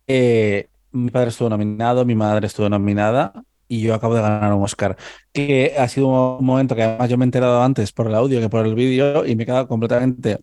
eh, 0.08 0.70
mi 0.92 1.12
padre 1.12 1.30
estuvo 1.30 1.50
nominado, 1.50 2.06
mi 2.06 2.16
madre 2.16 2.48
estuvo 2.48 2.70
nominada 2.70 3.34
y 3.68 3.82
yo 3.82 3.94
acabo 3.94 4.16
de 4.16 4.22
ganar 4.22 4.54
un 4.54 4.64
Oscar. 4.64 4.98
Que 5.34 5.76
ha 5.78 5.88
sido 5.88 6.38
un 6.38 6.46
momento 6.46 6.76
que 6.76 6.84
además 6.84 7.10
yo 7.10 7.18
me 7.18 7.26
he 7.26 7.28
enterado 7.28 7.62
antes 7.62 7.92
por 7.92 8.08
el 8.08 8.16
audio 8.16 8.40
que 8.40 8.50
por 8.50 8.66
el 8.66 8.76
vídeo 8.76 9.26
y 9.26 9.36
me 9.36 9.44
he 9.44 9.46
quedado 9.46 9.68
completamente 9.68 10.40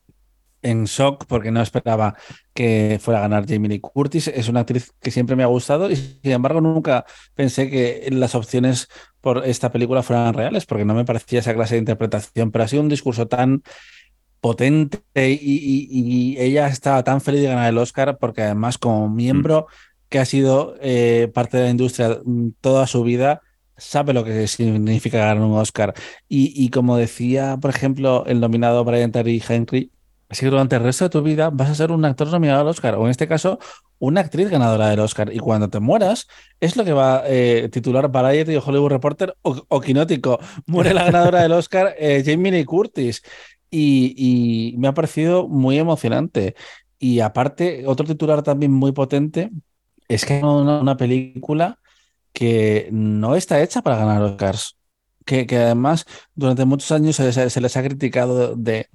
en 0.63 0.85
shock 0.85 1.27
porque 1.27 1.51
no 1.51 1.61
esperaba 1.61 2.15
que 2.55 2.99
fuera 3.01 3.21
a 3.21 3.23
ganar 3.23 3.47
Jamie 3.47 3.69
Lee 3.69 3.81
Curtis. 3.81 4.29
Es 4.29 4.49
una 4.49 4.61
actriz 4.61 4.93
que 5.01 5.11
siempre 5.11 5.37
me 5.37 5.43
ha 5.43 5.47
gustado 5.47 5.91
y 5.91 5.97
sin 5.97 6.33
embargo 6.33 6.61
nunca 6.61 7.05
pensé 7.35 7.71
que 7.71 8.09
las 8.11 8.35
opciones 8.35 8.89
por 9.25 9.45
esta 9.47 9.73
película 9.73 10.03
fueran 10.03 10.35
reales 10.35 10.67
porque 10.67 10.85
no 10.85 10.95
me 10.95 11.07
parecía 11.07 11.41
esa 11.41 11.55
clase 11.55 11.75
de 11.75 11.81
interpretación, 11.81 12.53
pero 12.53 12.65
ha 12.65 12.69
sido 12.69 12.83
un 12.83 12.91
discurso 12.91 13.27
tan 13.27 13.63
potente 14.41 15.01
y, 15.15 16.37
ella 16.39 16.69
estaba 16.69 17.03
tan 17.03 17.23
feliz 17.23 17.41
de 17.41 17.49
ganar 17.49 17.71
el 17.71 17.79
Oscar 17.79 18.19
porque 18.19 18.43
además 18.43 18.77
como 18.77 19.09
miembro 19.09 19.67
que 20.11 20.19
ha 20.19 20.27
sido 20.27 20.77
eh, 20.83 21.31
parte 21.33 21.57
de 21.57 21.65
la 21.65 21.71
industria 21.71 22.21
mm, 22.23 22.51
toda 22.61 22.87
su 22.87 23.03
vida, 23.03 23.41
sabe 23.79 24.13
lo 24.13 24.25
que 24.25 24.47
significa 24.47 25.19
ganar 25.19 25.39
un 25.39 25.57
Oscar. 25.57 25.95
Y, 26.29 26.69
como 26.69 26.99
decía, 26.99 27.57
por 27.61 27.71
ejemplo, 27.71 28.25
el 28.27 28.41
nominado 28.41 28.85
Brian 28.85 29.11
Terry 29.11 29.43
Henry, 29.49 29.91
es 30.29 30.41
que 30.41 30.47
durante 30.47 30.77
el 30.77 30.83
resto 30.83 31.05
de 31.05 31.11
tu 31.11 31.23
vida 31.23 31.51
vas 31.51 31.71
a 31.71 31.75
ser 31.75 31.93
un 31.93 32.05
actor 32.05 32.29
nominado 32.29 32.63
al 32.63 32.69
Oscar, 32.69 32.95
o 32.95 33.05
en 33.05 33.11
este 33.11 33.29
caso, 33.29 33.59
una 33.99 34.21
actriz 34.21 34.51
ganadora 34.51 34.89
del 34.89 35.01
Oscar. 35.01 35.33
Y 35.33 35.39
cuando 35.39 35.69
te 35.69 35.81
mueras, 35.81 36.27
es 36.61 36.77
lo 36.77 36.85
que 36.85 36.93
va 36.93 37.19
a 37.19 37.23
eh, 37.27 37.69
titular 37.71 38.11
Variety 38.11 38.57
o 38.57 38.63
Hollywood 38.65 38.91
Reporter 38.91 39.37
o, 39.43 39.81
Quinótico. 39.81 40.39
Muere 40.67 40.95
la 40.95 41.05
ganadora 41.05 41.43
del 41.43 41.53
Oscar, 41.53 41.95
eh, 41.99 42.23
Jamie 42.25 42.53
Lee 42.53 42.65
Curtis. 42.65 43.23
Y, 43.71 44.75
me 44.79 44.89
ha 44.89 44.95
parecido 44.95 45.49
muy 45.49 45.79
emocionante. 45.79 46.55
Y 46.99 47.21
aparte, 47.21 47.85
otro 47.87 48.07
titular 48.07 48.43
también 48.43 48.73
muy 48.73 48.93
potente 48.93 49.51
es 50.09 50.25
que 50.25 50.39
es 50.39 50.43
una, 50.45 50.97
película 50.97 51.81
que 52.33 52.89
no 52.93 53.37
está 53.37 53.63
hecha 53.63 53.83
para 53.83 53.97
ganar 53.97 54.23
Oscars. 54.23 54.77
Que 55.25 55.47
además 55.57 56.05
durante 56.35 56.65
muchos 56.67 56.93
años 56.93 57.17
se 57.17 57.61
les 57.61 57.77
ha 57.77 57.83
criticado 57.83 58.55
de 58.57 58.89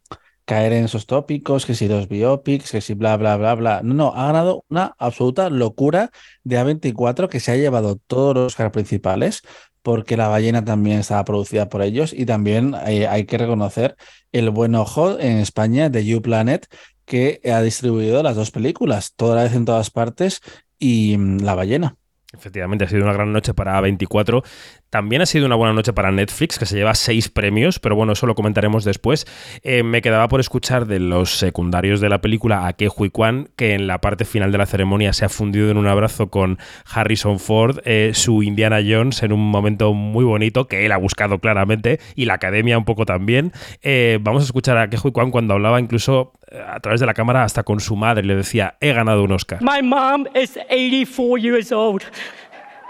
caer 0.49 0.73
en 0.73 0.85
esos 0.85 1.05
tópicos, 1.05 1.67
que 1.67 1.75
si 1.75 1.87
los 1.87 2.07
biopics, 2.07 2.71
que 2.71 2.81
si 2.81 2.95
bla, 2.95 3.15
bla, 3.17 3.37
bla, 3.37 3.53
bla. 3.53 3.81
No, 3.83 3.93
no, 3.93 4.13
ha 4.15 4.25
ganado 4.25 4.65
una 4.67 4.95
absoluta 4.97 5.51
locura 5.51 6.09
de 6.43 6.57
A24 6.57 7.29
que 7.29 7.39
se 7.39 7.51
ha 7.51 7.55
llevado 7.55 7.97
todos 8.07 8.33
los 8.33 8.45
Oscars 8.47 8.71
principales, 8.71 9.43
porque 9.83 10.17
La 10.17 10.27
ballena 10.27 10.65
también 10.65 10.97
estaba 10.97 11.23
producida 11.23 11.69
por 11.69 11.83
ellos 11.83 12.13
y 12.13 12.25
también 12.25 12.73
eh, 12.87 13.05
hay 13.05 13.25
que 13.25 13.37
reconocer 13.37 13.95
el 14.31 14.49
buen 14.49 14.73
ojo 14.73 15.19
en 15.19 15.37
España 15.37 15.89
de 15.89 16.03
You 16.03 16.19
Planet, 16.23 16.65
que 17.05 17.41
ha 17.45 17.61
distribuido 17.61 18.23
las 18.23 18.35
dos 18.35 18.49
películas, 18.49 19.13
toda 19.15 19.35
la 19.35 19.43
vez 19.43 19.53
en 19.53 19.65
todas 19.65 19.91
partes 19.91 20.41
y 20.79 21.15
mm, 21.15 21.41
La 21.41 21.53
ballena. 21.53 21.95
Efectivamente, 22.31 22.85
ha 22.85 22.87
sido 22.87 23.03
una 23.03 23.13
gran 23.13 23.33
noche 23.33 23.55
para 23.55 23.79
A24. 23.81 24.43
También 24.91 25.23
ha 25.23 25.25
sido 25.25 25.47
una 25.47 25.55
buena 25.55 25.73
noche 25.73 25.93
para 25.93 26.11
Netflix, 26.11 26.59
que 26.59 26.67
se 26.67 26.75
lleva 26.75 26.93
seis 26.93 27.27
premios, 27.27 27.79
pero 27.79 27.95
bueno, 27.95 28.13
eso 28.13 28.27
lo 28.27 28.35
comentaremos 28.35 28.83
después. 28.83 29.25
Eh, 29.63 29.81
me 29.81 30.03
quedaba 30.03 30.27
por 30.27 30.39
escuchar 30.39 30.85
de 30.85 30.99
los 30.99 31.37
secundarios 31.37 32.01
de 32.01 32.09
la 32.09 32.21
película 32.21 32.67
a 32.67 32.73
Ke 32.73 32.87
Hui 32.95 33.09
Kwan, 33.09 33.49
que 33.55 33.73
en 33.73 33.87
la 33.87 33.99
parte 33.99 34.25
final 34.25 34.51
de 34.51 34.59
la 34.59 34.67
ceremonia 34.67 35.11
se 35.11 35.25
ha 35.25 35.29
fundido 35.29 35.71
en 35.71 35.77
un 35.77 35.87
abrazo 35.87 36.29
con 36.29 36.59
Harrison 36.85 37.39
Ford, 37.39 37.79
eh, 37.85 38.11
su 38.13 38.43
Indiana 38.43 38.79
Jones, 38.87 39.23
en 39.23 39.31
un 39.31 39.49
momento 39.49 39.93
muy 39.93 40.23
bonito, 40.23 40.67
que 40.67 40.85
él 40.85 40.91
ha 40.91 40.97
buscado 40.97 41.39
claramente, 41.39 41.99
y 42.13 42.25
la 42.25 42.35
academia 42.35 42.77
un 42.77 42.85
poco 42.85 43.05
también. 43.05 43.53
Eh, 43.81 44.19
vamos 44.21 44.43
a 44.43 44.45
escuchar 44.45 44.77
a 44.77 44.87
Ke 44.87 44.97
Hui 45.03 45.11
Kwan 45.11 45.31
cuando 45.31 45.55
hablaba 45.55 45.79
incluso 45.79 46.33
a 46.51 46.79
través 46.79 46.99
de 46.99 47.05
la 47.05 47.13
cámara 47.13 47.43
hasta 47.43 47.63
con 47.63 47.79
su 47.79 47.95
madre, 47.95 48.23
le 48.23 48.35
decía, 48.35 48.75
he 48.79 48.93
ganado 48.93 49.23
un 49.23 49.31
Oscar. 49.31 49.59
My 49.61 49.81
mom 49.81 50.27
is 50.33 50.57
84 50.69 51.37
years 51.37 51.71
old. 51.71 52.03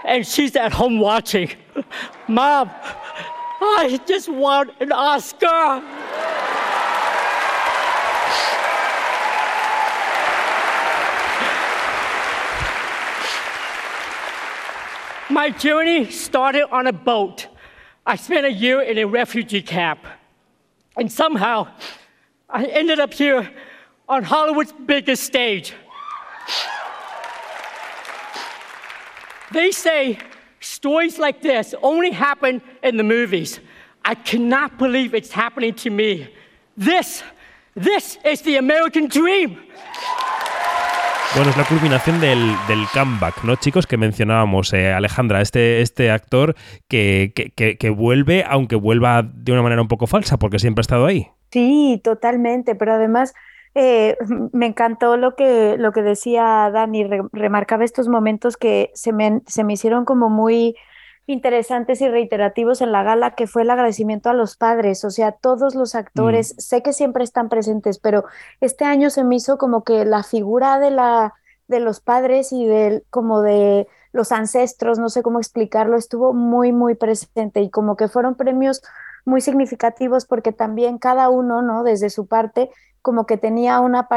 and 0.04 0.26
she's 0.26 0.56
at 0.56 0.72
home 0.72 0.98
watching. 0.98 1.50
Mom, 2.28 2.70
I 3.60 4.00
just 4.06 4.28
won 4.28 4.70
an 4.80 4.92
Oscar. 4.92 5.82
My 15.30 15.50
journey 15.50 16.10
started 16.10 16.68
on 16.72 16.86
a 16.88 16.92
boat. 16.92 17.46
I 18.04 18.16
spent 18.16 18.46
a 18.46 18.52
year 18.52 18.82
in 18.82 18.98
a 18.98 19.04
refugee 19.04 19.62
camp. 19.62 20.00
And 20.96 21.10
somehow, 21.10 21.68
I 22.52 22.64
ended 22.64 22.98
up 22.98 23.14
here 23.14 23.48
on 24.08 24.24
Hollywood's 24.24 24.72
biggest 24.72 25.22
stage. 25.22 25.72
They 29.52 29.70
say 29.70 30.18
stories 30.58 31.18
like 31.18 31.42
this 31.42 31.74
only 31.82 32.10
happen 32.10 32.60
in 32.82 32.96
the 32.96 33.04
movies. 33.04 33.60
I 34.04 34.14
cannot 34.14 34.78
believe 34.78 35.14
it's 35.14 35.30
happening 35.30 35.74
to 35.74 35.90
me. 35.90 36.32
This, 36.76 37.22
this 37.74 38.18
is 38.24 38.42
the 38.42 38.56
American 38.56 39.06
dream. 39.06 39.60
Bueno, 41.36 41.50
es 41.50 41.56
la 41.56 41.64
culminación 41.64 42.20
del, 42.20 42.56
del 42.66 42.86
comeback, 42.92 43.44
¿no, 43.44 43.54
chicos? 43.54 43.86
Que 43.86 43.96
mencionábamos, 43.96 44.72
eh, 44.72 44.92
Alejandra, 44.92 45.40
este, 45.40 45.80
este 45.80 46.10
actor 46.10 46.56
que, 46.88 47.32
que, 47.34 47.78
que, 47.78 47.90
vuelve, 47.90 48.44
aunque 48.44 48.74
vuelva 48.74 49.22
de 49.22 49.52
una 49.52 49.62
manera 49.62 49.80
un 49.80 49.86
poco 49.86 50.08
falsa, 50.08 50.38
porque 50.38 50.58
siempre 50.58 50.80
ha 50.80 50.82
estado 50.82 51.06
ahí. 51.06 51.28
Sí, 51.52 52.00
totalmente, 52.02 52.74
pero 52.74 52.94
además 52.94 53.32
eh, 53.76 54.16
me 54.52 54.66
encantó 54.66 55.16
lo 55.16 55.36
que, 55.36 55.76
lo 55.78 55.92
que 55.92 56.02
decía 56.02 56.68
Dani, 56.72 57.08
remarcaba 57.32 57.84
estos 57.84 58.08
momentos 58.08 58.56
que 58.56 58.90
se 58.94 59.12
me, 59.12 59.40
se 59.46 59.62
me 59.62 59.74
hicieron 59.74 60.04
como 60.04 60.30
muy 60.30 60.74
interesantes 61.30 62.00
y 62.00 62.08
reiterativos 62.08 62.80
en 62.80 62.92
la 62.92 63.02
gala, 63.02 63.34
que 63.34 63.46
fue 63.46 63.62
el 63.62 63.70
agradecimiento 63.70 64.30
a 64.30 64.34
los 64.34 64.56
padres, 64.56 65.04
o 65.04 65.10
sea, 65.10 65.32
todos 65.32 65.74
los 65.74 65.94
actores, 65.94 66.54
mm. 66.54 66.60
sé 66.60 66.82
que 66.82 66.92
siempre 66.92 67.24
están 67.24 67.48
presentes, 67.48 67.98
pero 67.98 68.24
este 68.60 68.84
año 68.84 69.10
se 69.10 69.24
me 69.24 69.36
hizo 69.36 69.58
como 69.58 69.84
que 69.84 70.04
la 70.04 70.22
figura 70.22 70.78
de, 70.78 70.90
la, 70.90 71.34
de 71.68 71.80
los 71.80 72.00
padres 72.00 72.52
y 72.52 72.66
del, 72.66 73.04
como 73.10 73.42
de 73.42 73.88
los 74.12 74.32
ancestros, 74.32 74.98
no 74.98 75.08
sé 75.08 75.22
cómo 75.22 75.38
explicarlo, 75.38 75.96
estuvo 75.96 76.32
muy, 76.32 76.72
muy 76.72 76.94
presente 76.94 77.60
y 77.60 77.70
como 77.70 77.96
que 77.96 78.08
fueron 78.08 78.34
premios 78.34 78.82
muy 79.24 79.40
significativos 79.40 80.24
porque 80.26 80.52
también 80.52 80.98
cada 80.98 81.28
uno, 81.28 81.62
¿no? 81.62 81.84
Desde 81.84 82.10
su 82.10 82.26
parte, 82.26 82.70
como 83.02 83.26
que 83.26 83.36
tenía 83.36 83.80
una, 83.80 84.08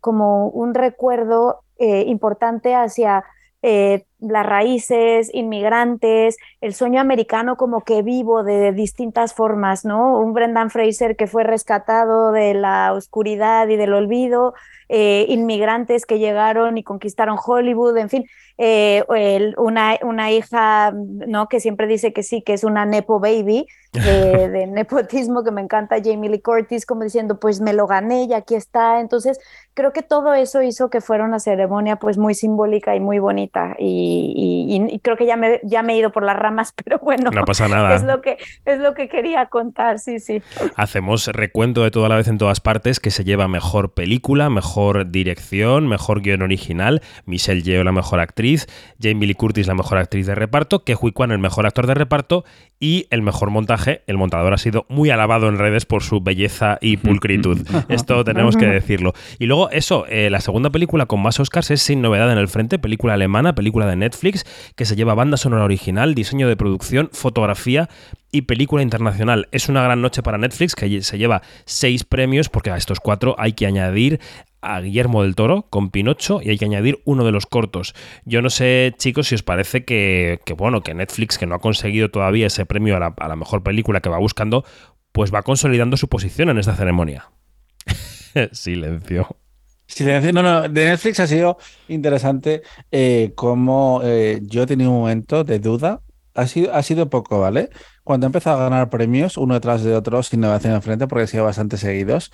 como 0.00 0.48
un 0.48 0.74
recuerdo 0.74 1.62
eh, 1.78 2.04
importante 2.06 2.74
hacia 2.74 3.24
eh, 3.62 4.06
las 4.20 4.46
raíces, 4.46 5.30
inmigrantes, 5.32 6.36
el 6.60 6.74
sueño 6.74 7.00
americano 7.00 7.56
como 7.56 7.82
que 7.82 8.02
vivo 8.02 8.42
de, 8.42 8.72
distintas 8.72 9.34
formas, 9.34 9.84
¿no? 9.84 10.18
Un 10.18 10.32
Brendan 10.32 10.70
Fraser 10.70 11.16
que 11.16 11.26
fue 11.26 11.44
rescatado 11.44 12.32
de 12.32 12.54
la 12.54 12.92
oscuridad 12.92 13.68
y 13.68 13.76
del 13.76 13.92
olvido, 13.92 14.54
eh, 14.88 15.26
inmigrantes 15.28 16.06
que 16.06 16.18
llegaron 16.18 16.78
y 16.78 16.82
conquistaron 16.82 17.38
Hollywood, 17.44 17.96
en 17.96 18.08
fin, 18.08 18.26
eh, 18.58 19.04
una, 19.56 19.98
una, 20.02 20.30
hija, 20.30 20.92
¿no? 20.94 21.48
Que 21.48 21.60
siempre 21.60 21.86
dice 21.86 22.12
que 22.12 22.22
sí, 22.22 22.42
que 22.42 22.52
es 22.52 22.64
una 22.64 22.84
Nepo 22.86 23.20
Baby, 23.20 23.66
de 23.92 24.66
nepotismo, 24.68 25.42
que 25.42 25.50
me 25.50 25.60
encanta 25.60 25.96
Jamie 26.02 26.30
Lee 26.30 26.40
Curtis, 26.40 26.86
como 26.86 27.02
diciendo, 27.02 27.40
pues 27.40 27.60
me 27.60 27.72
lo 27.72 27.86
gané 27.86 28.24
y 28.24 28.34
aquí 28.34 28.54
está. 28.54 29.00
Entonces, 29.00 29.40
creo 29.74 29.92
que 29.92 30.02
todo 30.02 30.34
eso 30.34 30.62
hizo 30.62 30.90
que 30.90 31.00
fuera 31.00 31.24
una 31.24 31.38
ceremonia 31.38 31.96
pues 31.96 32.18
muy 32.18 32.34
simbólica 32.34 32.94
y 32.94 33.00
muy 33.00 33.18
bonita. 33.18 33.74
Y, 33.78 34.88
y, 34.90 34.98
creo 35.00 35.16
que 35.16 35.26
ya 35.26 35.36
me, 35.36 35.60
ya 35.64 35.82
me 35.82 35.94
he 35.94 35.98
ido 35.98 36.12
por 36.12 36.22
las 36.22 36.36
ramas, 36.36 36.72
pero 36.84 36.98
bueno. 36.98 37.30
No 37.30 37.44
pasa 37.44 37.66
nada. 37.68 37.94
Es 37.94 38.02
lo 38.02 38.20
que, 38.20 38.36
es 38.64 38.78
lo 38.78 38.94
que 38.94 39.08
quería 39.08 39.46
contar, 39.46 39.98
sí, 39.98 40.20
sí. 40.20 40.42
Hacemos 40.76 41.26
recuento 41.28 41.82
de 41.82 41.90
toda 41.90 42.08
la 42.08 42.16
vez 42.16 42.28
en 42.28 42.38
todas 42.38 42.60
partes 42.60 43.00
que 43.00 43.10
se 43.10 43.24
lleva 43.24 43.48
mejor 43.48 43.94
película, 43.94 44.50
mejor 44.50 45.10
dirección, 45.10 45.88
mejor 45.88 46.20
guion 46.22 46.42
original, 46.42 47.02
Michelle 47.24 47.62
Yeoh 47.62 47.84
la 47.84 47.92
mejor 47.92 48.20
actriz, 48.20 48.49
Jamie 49.00 49.26
Lee 49.26 49.34
Curtis 49.34 49.66
la 49.66 49.74
mejor 49.74 49.98
actriz 49.98 50.26
de 50.26 50.34
reparto, 50.34 50.84
que 50.84 50.96
Kwan 50.96 51.32
el 51.32 51.38
mejor 51.38 51.66
actor 51.66 51.86
de 51.86 51.94
reparto 51.94 52.44
y 52.78 53.06
el 53.10 53.22
mejor 53.22 53.50
montaje. 53.50 54.02
El 54.06 54.16
montador 54.16 54.52
ha 54.52 54.58
sido 54.58 54.86
muy 54.88 55.10
alabado 55.10 55.48
en 55.48 55.58
redes 55.58 55.86
por 55.86 56.02
su 56.02 56.20
belleza 56.20 56.78
y 56.80 56.96
pulcritud. 56.96 57.60
Esto 57.88 58.24
tenemos 58.24 58.56
que 58.56 58.66
decirlo. 58.66 59.12
Y 59.38 59.46
luego 59.46 59.70
eso, 59.70 60.06
eh, 60.08 60.30
la 60.30 60.40
segunda 60.40 60.70
película 60.70 61.06
con 61.06 61.20
más 61.20 61.40
Oscars 61.40 61.70
es 61.70 61.82
Sin 61.82 62.00
Novedad 62.00 62.32
en 62.32 62.38
el 62.38 62.48
Frente, 62.48 62.78
película 62.78 63.14
alemana, 63.14 63.54
película 63.54 63.86
de 63.86 63.96
Netflix, 63.96 64.44
que 64.76 64.84
se 64.84 64.96
lleva 64.96 65.14
banda 65.14 65.36
sonora 65.36 65.64
original, 65.64 66.14
diseño 66.14 66.48
de 66.48 66.56
producción, 66.56 67.10
fotografía 67.12 67.88
y 68.32 68.42
película 68.42 68.82
internacional. 68.82 69.48
Es 69.52 69.68
una 69.68 69.82
gran 69.82 70.00
noche 70.02 70.22
para 70.22 70.38
Netflix, 70.38 70.74
que 70.74 71.02
se 71.02 71.18
lleva 71.18 71.42
seis 71.64 72.04
premios, 72.04 72.48
porque 72.48 72.70
a 72.70 72.76
estos 72.76 73.00
cuatro 73.00 73.34
hay 73.38 73.52
que 73.52 73.66
añadir 73.66 74.20
a 74.62 74.80
Guillermo 74.80 75.22
del 75.22 75.34
Toro 75.34 75.66
con 75.70 75.90
Pinocho 75.90 76.40
y 76.42 76.50
hay 76.50 76.58
que 76.58 76.64
añadir 76.64 77.00
uno 77.04 77.24
de 77.24 77.32
los 77.32 77.46
cortos. 77.46 77.94
Yo 78.24 78.42
no 78.42 78.50
sé, 78.50 78.94
chicos, 78.98 79.28
si 79.28 79.34
os 79.34 79.42
parece 79.42 79.84
que, 79.84 80.40
bueno, 80.56 80.82
que 80.82 80.94
Netflix, 80.94 81.38
que 81.38 81.46
no 81.46 81.54
ha 81.54 81.60
conseguido 81.60 82.10
todavía 82.10 82.46
ese 82.46 82.66
premio 82.66 82.96
a 82.96 83.28
la, 83.28 83.36
mejor 83.36 83.62
película 83.62 84.00
que 84.00 84.08
va 84.08 84.18
buscando, 84.18 84.64
pues 85.12 85.32
va 85.32 85.42
consolidando 85.42 85.96
su 85.96 86.08
posición 86.08 86.50
en 86.50 86.58
esta 86.58 86.74
ceremonia. 86.74 87.30
Silencio. 88.52 89.36
Silencio. 89.86 90.32
No, 90.32 90.42
no, 90.42 90.62
de 90.62 90.84
Netflix 90.84 91.20
ha 91.20 91.26
sido 91.26 91.58
interesante 91.88 92.62
eh, 92.92 93.32
como 93.34 94.00
eh, 94.04 94.40
yo 94.42 94.62
he 94.62 94.66
tenido 94.66 94.90
un 94.90 95.00
momento 95.00 95.44
de 95.44 95.58
duda. 95.58 96.02
Ha 96.34 96.46
sido, 96.46 96.72
ha 96.72 96.82
sido 96.84 97.10
poco, 97.10 97.40
¿vale? 97.40 97.70
Cuando 98.04 98.26
he 98.26 98.28
empezado 98.28 98.60
a 98.60 98.68
ganar 98.68 98.88
premios 98.88 99.36
uno 99.36 99.54
detrás 99.54 99.82
de 99.82 99.94
otro 99.96 100.22
sin 100.22 100.40
innovación 100.40 100.74
enfrente, 100.74 101.08
porque 101.08 101.22
han 101.22 101.28
sido 101.28 101.44
bastante 101.44 101.76
seguidos, 101.76 102.30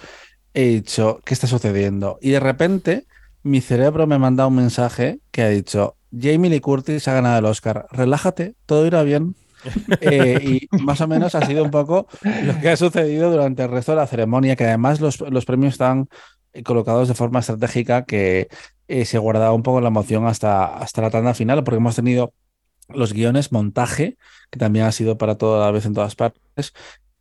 he 0.57 0.65
dicho, 0.69 1.21
¿qué 1.25 1.35
está 1.35 1.47
sucediendo? 1.47 2.19
Y 2.23 2.31
de 2.31 2.41
repente 2.41 3.07
mi 3.43 3.61
cerebro 3.61 4.07
me 4.07 4.19
manda 4.19 4.47
un 4.47 4.57
mensaje 4.57 5.21
que 5.31 5.43
ha 5.43 5.49
dicho, 5.51 5.97
Jamie 6.11 6.51
Lee 6.51 6.61
Curtis 6.61 7.07
ha 7.09 7.13
ganado 7.13 7.39
el 7.39 7.45
Oscar, 7.45 7.87
relájate, 7.93 8.55
todo 8.65 8.87
irá 8.87 9.03
bien. 9.03 9.37
Eh, 10.01 10.69
y 10.71 10.77
más 10.83 11.01
o 11.01 11.09
menos 11.09 11.35
ha 11.35 11.45
sido 11.45 11.65
un 11.65 11.73
poco 11.73 12.07
lo 12.23 12.61
que 12.61 12.69
ha 12.69 12.77
sucedido 12.77 13.33
durante 13.33 13.65
el 13.65 13.71
resto 13.71 13.93
de 13.93 13.97
la 13.97 14.07
ceremonia, 14.07 14.55
que 14.55 14.65
además 14.65 15.01
los, 15.01 15.21
los 15.21 15.45
premios 15.45 15.75
están 15.75 16.09
colocados 16.65 17.09
de 17.09 17.15
forma 17.15 17.41
estratégica 17.41 18.05
que 18.05 18.49
eh, 18.87 19.05
se 19.05 19.19
guardaba 19.19 19.53
un 19.53 19.65
poco 19.65 19.81
la 19.81 19.89
emoción 19.89 20.27
hasta, 20.27 20.77
hasta 20.79 21.03
la 21.03 21.11
tanda 21.11 21.35
final, 21.35 21.65
porque 21.65 21.79
hemos 21.79 21.97
tenido 21.97 22.33
los 22.89 23.13
guiones, 23.13 23.51
montaje, 23.51 24.17
que 24.51 24.59
también 24.59 24.85
ha 24.85 24.93
sido 24.93 25.19
para 25.19 25.37
toda 25.37 25.65
la 25.65 25.73
vez 25.73 25.85
en 25.87 25.95
todas 25.95 26.15
partes, 26.15 26.73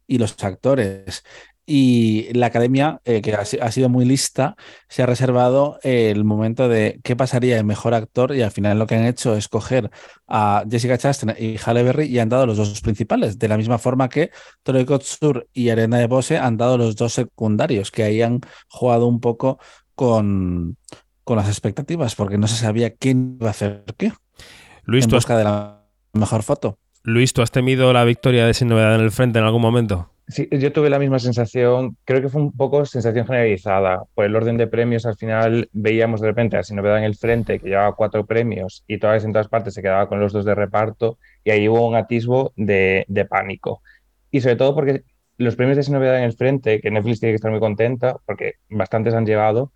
y 0.07 0.19
los 0.19 0.41
actores. 0.43 1.23
Y 1.67 2.31
la 2.33 2.47
academia, 2.47 3.01
eh, 3.05 3.21
que 3.21 3.33
ha, 3.33 3.71
sido 3.71 3.89
muy 3.89 4.05
lista, 4.05 4.55
se 4.87 5.01
ha 5.01 5.07
reservado 5.07 5.79
el 5.81 6.23
momento 6.23 6.69
de 6.69 6.99
qué 7.03 7.15
pasaría 7.15 7.57
el 7.57 7.65
mejor 7.65 7.95
actor 7.95 8.35
y 8.35 8.43
al 8.43 8.51
final 8.51 8.77
lo 8.77 8.85
que 8.85 8.95
han 8.95 9.05
hecho 9.05 9.35
es 9.35 9.47
coger 9.47 9.89
a 10.27 10.63
Jessica 10.69 10.97
Chastain 10.97 11.35
y 11.39 11.57
Halle 11.57 11.81
Berry 11.81 12.05
y 12.05 12.19
han 12.19 12.29
dado 12.29 12.45
los 12.45 12.57
dos 12.57 12.81
principales, 12.81 13.39
de 13.39 13.47
la 13.47 13.57
misma 13.57 13.79
forma 13.79 14.09
que 14.09 14.29
Troy 14.61 14.85
Kotsur 14.85 15.47
y 15.53 15.69
Arena 15.69 15.97
de 15.97 16.05
Bose 16.05 16.37
han 16.37 16.57
dado 16.57 16.77
los 16.77 16.95
dos 16.95 17.13
secundarios, 17.13 17.89
que 17.89 18.03
ahí 18.03 18.21
han 18.21 18.41
jugado 18.67 19.07
un 19.07 19.19
poco 19.19 19.57
con, 19.95 20.77
con 21.23 21.37
las 21.37 21.47
expectativas, 21.47 22.15
porque 22.15 22.37
no 22.37 22.47
se 22.47 22.57
sabía 22.57 22.93
quién 22.93 23.37
iba 23.39 23.47
a 23.47 23.51
hacer 23.51 23.85
qué. 23.97 24.11
Luis, 24.83 25.05
en 25.05 25.11
busca 25.11 25.35
de 25.35 25.43
la 25.45 25.83
mejor 26.13 26.43
foto. 26.43 26.77
Luis, 27.03 27.33
¿tú 27.33 27.41
has 27.41 27.51
temido 27.51 27.91
la 27.93 28.03
victoria 28.03 28.45
de 28.45 28.53
Sin 28.53 28.67
Novedad 28.67 28.95
en 28.95 29.01
el 29.01 29.11
Frente 29.11 29.39
en 29.39 29.45
algún 29.45 29.61
momento? 29.61 30.14
Sí, 30.27 30.47
yo 30.51 30.73
tuve 30.73 30.89
la 30.89 30.97
misma 30.97 31.19
sensación, 31.19 31.97
creo 32.03 32.19
que 32.19 32.29
fue 32.29 32.41
un 32.41 32.51
poco 32.51 32.83
sensación 32.85 33.27
generalizada. 33.27 34.05
Por 34.15 34.25
el 34.25 34.35
orden 34.35 34.57
de 34.57 34.65
premios, 34.65 35.05
al 35.05 35.15
final 35.17 35.69
veíamos 35.71 36.19
de 36.19 36.27
repente 36.27 36.57
a 36.57 36.63
Sin 36.63 36.77
Novedad 36.77 36.97
en 36.97 37.03
el 37.03 37.15
Frente, 37.15 37.59
que 37.59 37.69
llevaba 37.69 37.95
cuatro 37.95 38.25
premios 38.25 38.83
y 38.87 38.97
todas 38.97 39.23
en 39.23 39.33
todas 39.33 39.49
partes 39.49 39.75
se 39.75 39.83
quedaba 39.83 40.09
con 40.09 40.19
los 40.19 40.33
dos 40.33 40.43
de 40.43 40.55
reparto, 40.55 41.19
y 41.43 41.51
ahí 41.51 41.69
hubo 41.69 41.87
un 41.87 41.95
atisbo 41.95 42.53
de, 42.55 43.05
de 43.07 43.25
pánico. 43.25 43.83
Y 44.31 44.41
sobre 44.41 44.55
todo 44.55 44.73
porque 44.73 45.03
los 45.37 45.55
premios 45.55 45.77
de 45.77 45.83
Sin 45.83 45.93
Novedad 45.93 46.17
en 46.17 46.23
el 46.23 46.33
Frente, 46.33 46.81
que 46.81 46.89
Netflix 46.89 47.19
tiene 47.19 47.33
que 47.33 47.37
estar 47.37 47.51
muy 47.51 47.59
contenta, 47.59 48.17
porque 48.25 48.55
bastantes 48.69 49.13
han 49.13 49.27
llevado, 49.27 49.71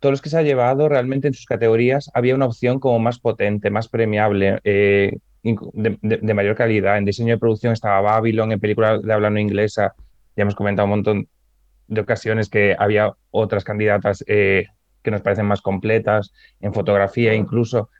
todos 0.00 0.14
los 0.14 0.22
que 0.22 0.30
se 0.30 0.38
ha 0.38 0.42
llevado 0.42 0.88
realmente 0.88 1.28
en 1.28 1.34
sus 1.34 1.46
categorías 1.46 2.10
había 2.12 2.34
una 2.34 2.46
opción 2.46 2.80
como 2.80 2.98
más 2.98 3.20
potente, 3.20 3.70
más 3.70 3.88
premiable. 3.88 4.58
Eh, 4.64 5.18
de, 5.72 6.34
mayor 6.34 6.56
calidad. 6.56 6.98
En 6.98 7.04
diseño 7.04 7.34
de 7.34 7.38
producción 7.38 7.72
estaba 7.72 8.00
Babylon, 8.00 8.52
en 8.52 8.60
película 8.60 8.98
de 8.98 9.12
habla 9.12 9.30
no 9.30 9.38
inglesa, 9.38 9.94
ya 10.36 10.42
hemos 10.42 10.54
comentado 10.54 10.86
un 10.86 10.90
montón 10.90 11.28
de 11.88 12.00
ocasiones 12.00 12.48
que 12.48 12.74
había 12.78 13.12
otras 13.30 13.64
candidatas 13.64 14.24
eh, 14.26 14.66
que 15.02 15.10
nos 15.10 15.22
parecen 15.22 15.46
más 15.46 15.62
completas, 15.62 16.32
en 16.60 16.74
fotografía 16.74 17.34
incluso. 17.34 17.90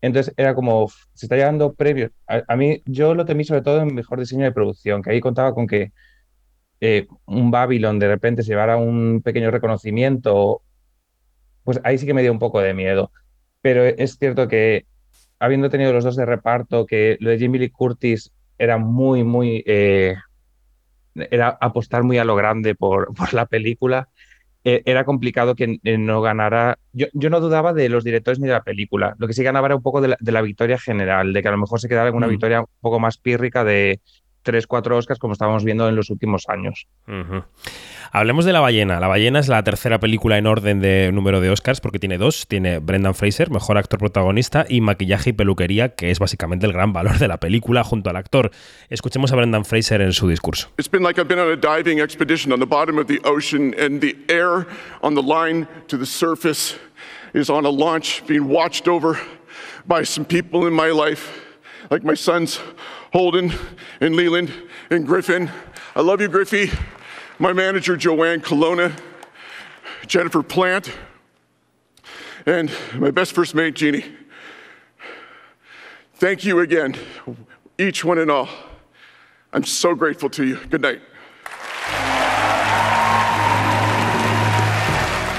Entonces 0.00 0.32
era 0.36 0.54
como, 0.54 0.88
se 1.14 1.26
está 1.26 1.36
llegando 1.36 1.74
previo. 1.74 2.10
A, 2.26 2.56
mí, 2.56 2.82
yo 2.86 3.14
lo 3.14 3.24
temí 3.24 3.44
sobre 3.44 3.62
todo 3.62 3.82
en 3.82 3.94
mejor 3.94 4.20
diseño 4.20 4.44
de 4.44 4.52
producción, 4.52 5.02
que 5.02 5.10
ahí 5.10 5.20
contaba 5.20 5.54
con 5.54 5.66
que 5.66 5.92
eh, 6.80 7.06
un 7.26 7.50
Babylon 7.50 7.98
de 7.98 8.08
repente 8.08 8.42
se 8.42 8.50
llevara 8.50 8.76
un 8.76 9.22
pequeño 9.22 9.50
reconocimiento, 9.50 10.62
pues 11.64 11.80
ahí 11.84 11.98
sí 11.98 12.06
que 12.06 12.14
me 12.14 12.22
dio 12.22 12.32
un 12.32 12.38
poco 12.38 12.60
de 12.60 12.74
miedo. 12.74 13.10
Pero 13.62 13.84
es 13.84 14.16
cierto 14.18 14.48
que 14.48 14.86
habiendo 15.38 15.70
tenido 15.70 15.92
los 15.92 16.04
dos 16.04 16.16
de 16.16 16.26
reparto, 16.26 16.86
que 16.86 17.16
lo 17.20 17.30
de 17.30 17.38
Jimmy 17.38 17.58
Lee 17.58 17.70
Curtis 17.70 18.32
era 18.58 18.78
muy, 18.78 19.24
muy. 19.24 19.62
Eh, 19.66 20.16
era 21.30 21.56
apostar 21.60 22.02
muy 22.02 22.18
a 22.18 22.24
lo 22.24 22.36
grande 22.36 22.74
por, 22.74 23.14
por 23.14 23.34
la 23.34 23.46
película. 23.46 24.08
Eh, 24.64 24.82
era 24.84 25.04
complicado 25.04 25.54
que 25.54 25.78
eh, 25.84 25.98
no 25.98 26.20
ganara. 26.20 26.78
Yo, 26.92 27.06
yo, 27.12 27.30
no 27.30 27.40
dudaba 27.40 27.72
de 27.72 27.88
los 27.88 28.02
directores 28.02 28.40
ni 28.40 28.48
de 28.48 28.54
la 28.54 28.64
película. 28.64 29.14
Lo 29.18 29.28
que 29.28 29.32
sí 29.32 29.44
ganaba 29.44 29.68
era 29.68 29.76
un 29.76 29.82
poco 29.82 30.00
de 30.00 30.16
la, 30.20 30.42
victoria 30.42 30.76
general, 30.76 31.32
de 31.32 31.40
que 31.40 31.48
a 31.48 31.52
lo 31.52 31.58
mejor 31.58 31.80
se 31.80 31.88
quedara 31.88 32.06
alguna 32.06 32.26
una 32.26 32.32
mm. 32.32 32.36
victoria 32.36 32.60
un 32.62 32.66
poco 32.80 32.98
más 32.98 33.16
pírrica 33.16 33.62
de 33.62 34.00
tres, 34.46 34.68
cuatro 34.68 34.96
Oscars, 34.96 35.18
como 35.18 35.32
estábamos 35.32 35.64
viendo 35.64 35.88
en 35.88 35.96
los 35.96 36.08
últimos 36.08 36.44
años. 36.48 36.86
Hablemos 38.12 38.44
de 38.44 38.52
La 38.52 38.60
Ballena. 38.60 39.00
La 39.00 39.08
Ballena 39.08 39.40
es 39.40 39.48
la 39.48 39.62
tercera 39.64 39.98
película 39.98 40.38
en 40.38 40.46
orden 40.46 40.80
de 40.80 41.10
número 41.12 41.40
de 41.40 41.50
Oscars 41.50 41.80
porque 41.80 41.98
tiene 41.98 42.16
dos. 42.16 42.46
Tiene 42.46 42.78
Brendan 42.78 43.16
Fraser, 43.16 43.50
mejor 43.50 43.76
actor 43.76 43.98
protagonista, 43.98 44.64
y 44.68 44.80
maquillaje 44.80 45.30
y 45.30 45.32
peluquería, 45.32 45.96
que 45.96 46.12
es 46.12 46.20
básicamente 46.20 46.64
el 46.64 46.72
gran 46.72 46.92
valor 46.92 47.18
de 47.18 47.26
la 47.26 47.38
película 47.38 47.82
junto 47.82 48.08
al 48.08 48.16
actor. 48.16 48.52
Escuchemos 48.88 49.32
a 49.32 49.36
Brendan 49.36 49.64
Fraser 49.64 50.00
en 50.00 50.12
su 50.12 50.28
discurso. 50.28 50.68
It's 50.78 50.88
been 50.88 51.02
like 51.02 51.20
I've 51.20 51.28
been 51.28 51.40
on 51.40 51.50
a 51.50 51.56
diving 51.56 52.00
expedition 52.00 52.52
on 52.52 52.60
the 52.60 52.66
bottom 52.66 52.98
of 52.98 53.08
the 53.08 53.18
ocean 53.24 53.74
and 53.76 54.00
the 54.00 54.16
air 54.28 54.64
on 55.02 55.16
the 55.16 55.22
line 55.22 55.66
to 55.88 55.98
the 55.98 56.06
surface 56.06 56.78
is 57.34 57.50
on 57.50 57.66
a 57.66 57.70
launch 57.70 58.22
being 58.28 58.48
watched 58.48 58.86
over 58.86 59.18
by 59.88 60.04
some 60.04 60.24
people 60.24 60.68
in 60.68 60.72
my 60.72 60.92
life, 60.92 61.26
like 61.90 62.04
my 62.04 62.14
sons 62.14 62.60
Holden 63.16 63.50
and 64.02 64.14
Leland 64.14 64.52
and 64.90 65.06
Griffin. 65.06 65.50
I 65.94 66.02
love 66.02 66.20
you, 66.20 66.28
Griffey. 66.28 66.70
my 67.38 67.54
manager, 67.54 67.96
Joanne 67.96 68.42
Colonna, 68.42 68.92
Jennifer 70.06 70.42
Plant, 70.42 70.92
and 72.44 72.70
my 72.98 73.10
best 73.10 73.32
first 73.32 73.54
mate, 73.54 73.74
Jeannie. 73.74 74.04
Thank 76.16 76.44
you 76.44 76.60
again, 76.60 76.94
each 77.78 78.04
one 78.04 78.18
and 78.18 78.30
all. 78.30 78.50
I'm 79.50 79.64
so 79.64 79.94
grateful 79.94 80.28
to 80.28 80.44
you. 80.44 80.58
Good 80.68 80.82
night. 80.82 81.00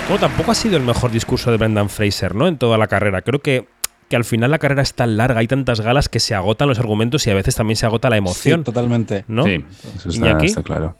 Bueno, 0.07 0.19
tampoco 0.21 0.51
ha 0.51 0.55
sido 0.55 0.77
el 0.77 0.83
mejor 0.83 1.11
discurso 1.11 1.51
de 1.51 1.57
Brendan 1.57 1.89
Fraser, 1.89 2.33
¿no? 2.33 2.47
En 2.47 2.57
toda 2.57 2.79
la 2.79 2.87
carrera. 2.87 3.21
Creo 3.21 3.39
que, 3.39 3.67
que 4.09 4.15
al 4.15 4.23
final 4.23 4.51
la 4.51 4.59
carrera 4.59 4.81
es 4.81 4.93
tan 4.93 5.17
larga, 5.17 5.39
hay 5.39 5.47
tantas 5.47 5.81
galas 5.81 6.09
que 6.09 6.19
se 6.19 6.33
agotan 6.33 6.67
los 6.67 6.79
argumentos 6.79 7.27
y 7.27 7.31
a 7.31 7.33
veces 7.33 7.55
también 7.55 7.75
se 7.75 7.85
agota 7.85 8.09
la 8.09 8.17
emoción. 8.17 8.61
Sí, 8.61 8.65
totalmente. 8.65 9.25
¿no? 9.27 9.43
Sí, 9.43 9.63
eso 9.95 10.09
está, 10.09 10.37
está 10.37 10.63
claro. 10.63 10.97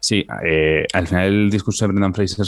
Sí, 0.00 0.26
eh, 0.44 0.84
al 0.92 1.06
final 1.06 1.26
el 1.26 1.50
discurso 1.50 1.84
de 1.84 1.92
Brendan 1.92 2.12
Fraser 2.12 2.44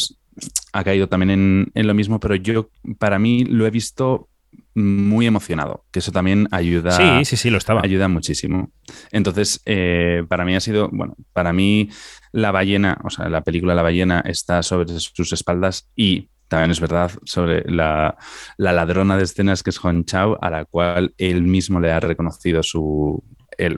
ha 0.73 0.83
caído 0.83 1.09
también 1.09 1.71
en, 1.73 1.87
lo 1.87 1.95
mismo, 1.95 2.19
pero 2.19 2.35
yo 2.35 2.69
para 2.99 3.21
mí 3.21 3.45
lo 3.45 3.65
he 3.65 3.71
visto 3.71 4.29
muy 4.75 5.27
emocionado, 5.27 5.85
que 5.93 6.01
eso 6.01 6.11
también 6.11 6.49
ayuda. 6.51 6.91
Sí, 6.91 7.25
sí, 7.25 7.37
sí, 7.37 7.51
lo 7.51 7.59
estaba. 7.59 7.83
Ayuda 7.85 8.09
muchísimo. 8.09 8.73
Entonces, 9.13 9.63
eh, 9.67 10.25
para 10.29 10.45
mí 10.45 10.57
ha 10.57 10.61
sido, 10.61 10.89
bueno, 10.93 11.15
para 11.33 11.53
mí 11.53 11.91
la 12.33 12.51
ballena, 12.51 12.99
o 13.05 13.11
sea, 13.11 13.29
la 13.29 13.43
película 13.43 13.77
La 13.77 13.83
ballena 13.83 14.19
está 14.27 14.65
sobre 14.65 14.99
sus 14.99 15.33
espaldas 15.33 15.89
y 15.95 16.29
también 16.49 16.71
es 16.71 16.81
verdad 16.81 17.11
sobre 17.25 17.63
la, 17.71 18.17
ladrona 18.59 19.17
de 19.17 19.25
escenas 19.25 19.63
que 19.63 19.71
es 19.71 19.79
Hong 19.79 20.05
Chao, 20.05 20.39
a 20.41 20.51
la 20.51 20.65
cual 20.65 21.15
él 21.19 21.43
mismo 21.43 21.81
le 21.81 21.93
ha 21.93 22.01
reconocido 22.01 22.63
su, 22.63 23.23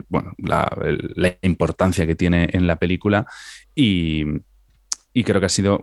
bueno, 0.09 0.33
la, 0.39 0.71
la, 1.15 1.37
importancia 1.43 2.07
que 2.07 2.15
tiene 2.15 2.49
en 2.53 2.67
la 2.67 2.77
película 2.77 3.27
y, 3.75 4.25
creo 5.25 5.41
que 5.41 5.47
ha 5.47 5.51
sido 5.51 5.81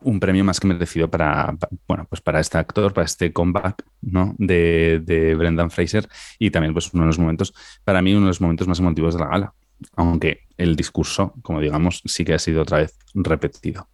un 0.00 0.20
premio 0.20 0.44
más 0.44 0.60
que 0.60 0.66
merecido 0.66 1.10
para, 1.10 1.56
bueno, 1.88 2.06
pues 2.08 2.20
para 2.20 2.40
este 2.40 2.58
actor, 2.58 2.92
para 2.92 3.06
este 3.06 3.32
comeback 3.32 3.84
¿no? 4.02 4.34
de, 4.38 5.00
de, 5.04 5.34
Brendan 5.34 5.70
Fraser 5.70 6.08
y 6.38 6.50
también 6.50 6.72
pues 6.72 6.92
uno 6.92 7.02
de 7.04 7.08
los 7.08 7.18
momentos, 7.18 7.54
para 7.84 8.02
mí 8.02 8.12
uno 8.12 8.26
de 8.26 8.30
los 8.30 8.40
momentos 8.40 8.68
más 8.68 8.78
emotivos 8.78 9.14
de 9.14 9.20
la 9.20 9.28
gala, 9.28 9.54
aunque 9.96 10.46
el 10.56 10.76
discurso, 10.76 11.34
como 11.42 11.60
digamos, 11.60 12.02
sí 12.04 12.24
que 12.24 12.34
ha 12.34 12.38
sido 12.38 12.62
otra 12.62 12.78
vez 12.78 12.96
repetido. 13.14 13.88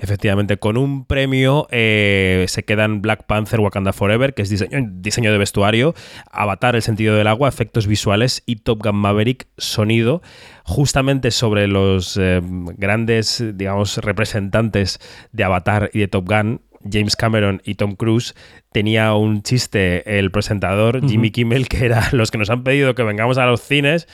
Efectivamente, 0.00 0.56
con 0.56 0.76
un 0.76 1.04
premio 1.04 1.66
eh, 1.70 2.46
se 2.48 2.64
quedan 2.64 3.02
Black 3.02 3.24
Panther 3.26 3.60
Wakanda 3.60 3.92
Forever, 3.92 4.34
que 4.34 4.42
es 4.42 4.48
diseño, 4.48 5.32
de 5.32 5.38
vestuario, 5.38 5.94
Avatar, 6.30 6.74
el 6.74 6.82
sentido 6.82 7.14
del 7.16 7.26
agua, 7.26 7.48
efectos 7.48 7.86
visuales 7.86 8.42
y 8.46 8.56
Top 8.56 8.82
Gun 8.82 8.96
Maverick, 8.96 9.46
sonido, 9.58 10.22
justamente 10.64 11.30
sobre 11.30 11.66
los 11.66 12.16
eh, 12.16 12.40
grandes, 12.42 13.44
digamos, 13.54 13.98
representantes 13.98 14.98
de 15.32 15.44
Avatar 15.44 15.90
y 15.92 16.00
de 16.00 16.08
Top 16.08 16.26
Gun. 16.26 16.62
James 16.90 17.14
Cameron 17.14 17.60
y 17.62 17.74
Tom 17.74 17.94
Cruise 17.94 18.34
tenía 18.72 19.12
un 19.12 19.42
chiste 19.42 20.18
el 20.18 20.30
presentador 20.30 21.06
Jimmy 21.06 21.30
Kimmel 21.30 21.68
que 21.68 21.84
era 21.84 22.08
los 22.12 22.30
que 22.30 22.38
nos 22.38 22.48
han 22.48 22.64
pedido 22.64 22.94
que 22.94 23.02
vengamos 23.02 23.36
a 23.36 23.44
los 23.44 23.60
cines 23.60 24.08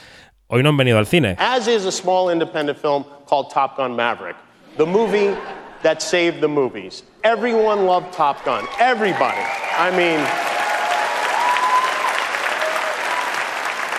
hoy 0.47 0.63
no 0.63 0.69
han 0.69 0.77
venido 0.77 0.97
al 0.97 1.07
cine. 1.07 1.35
As 1.39 1.67
is 1.67 1.85
a 1.85 1.91
small 1.91 2.31
independent 2.31 2.77
film 2.77 3.05
called 3.25 3.47
Top 3.53 3.77
Gun 3.77 3.95
Maverick. 3.95 4.35
The 4.77 4.85
movie 4.85 5.35
that 5.83 6.01
saved 6.01 6.41
the 6.41 6.47
movies. 6.47 7.03
Everyone 7.23 7.85
loved 7.85 8.13
Top 8.13 8.43
Gun. 8.45 8.67
Everybody. 8.79 9.41
I 9.77 9.91
mean, 9.95 10.19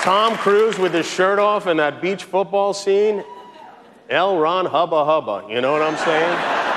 Tom 0.02 0.36
Cruise 0.36 0.78
with 0.78 0.94
his 0.94 1.06
shirt 1.06 1.38
off 1.38 1.66
in 1.66 1.76
that 1.78 2.00
beach 2.00 2.24
football 2.24 2.72
scene. 2.72 3.22
L. 4.08 4.38
Ron 4.38 4.64
Hubba 4.64 5.04
Hubba. 5.04 5.46
You 5.52 5.60
know 5.60 5.72
what 5.72 5.82
I'm 5.82 5.96
saying? 5.98 6.68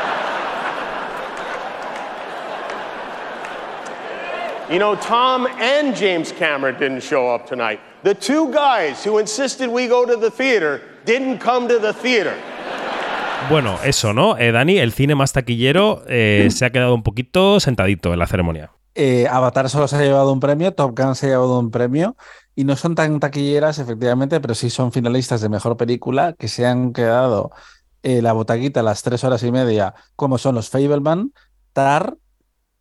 You 4.73 4.79
know, 4.79 4.95
Tom 4.95 5.47
and 5.47 5.95
James 5.95 6.31
Cameron 6.31 6.79
didn't 6.79 7.03
show 7.03 7.27
up 7.29 7.45
tonight. 7.45 7.79
The 8.03 8.13
two 8.13 8.51
guys 8.51 9.03
who 9.03 9.17
insisted 9.17 9.69
we 9.69 9.87
go 9.87 10.05
to 10.05 10.15
the 10.15 10.31
theater 10.31 10.81
didn't 11.05 11.39
come 11.39 11.67
to 11.67 11.77
the 11.77 11.93
theater. 11.93 12.37
Bueno, 13.49 13.77
eso, 13.83 14.13
¿no? 14.13 14.37
Eh, 14.37 14.51
Dani, 14.51 14.77
el 14.77 14.93
cine 14.93 15.15
más 15.15 15.33
taquillero 15.33 16.03
eh, 16.07 16.47
se 16.51 16.65
ha 16.65 16.71
quedado 16.71 16.95
un 16.95 17.03
poquito 17.03 17.59
sentadito 17.59 18.13
en 18.13 18.19
la 18.19 18.27
ceremonia. 18.27 18.71
Eh, 18.93 19.27
Avatar 19.29 19.69
solo 19.69 19.87
se 19.87 19.95
ha 19.95 20.01
llevado 20.01 20.33
un 20.33 20.39
premio, 20.39 20.73
Top 20.73 20.97
Gun 20.97 21.15
se 21.15 21.27
ha 21.27 21.29
llevado 21.29 21.59
un 21.59 21.71
premio 21.71 22.15
y 22.55 22.65
no 22.65 22.75
son 22.75 22.95
tan 22.95 23.19
taquilleras, 23.19 23.79
efectivamente, 23.79 24.39
pero 24.41 24.53
sí 24.53 24.69
son 24.69 24.91
finalistas 24.91 25.41
de 25.41 25.49
mejor 25.49 25.77
película 25.77 26.33
que 26.37 26.47
se 26.47 26.65
han 26.65 26.91
quedado 26.91 27.51
eh, 28.03 28.21
la 28.21 28.33
botaquita 28.33 28.81
a 28.81 28.83
las 28.83 29.01
tres 29.03 29.23
horas 29.23 29.43
y 29.43 29.51
media, 29.51 29.93
como 30.15 30.37
son 30.37 30.55
los 30.55 30.69
Fableman, 30.69 31.31
Tar, 31.71 32.17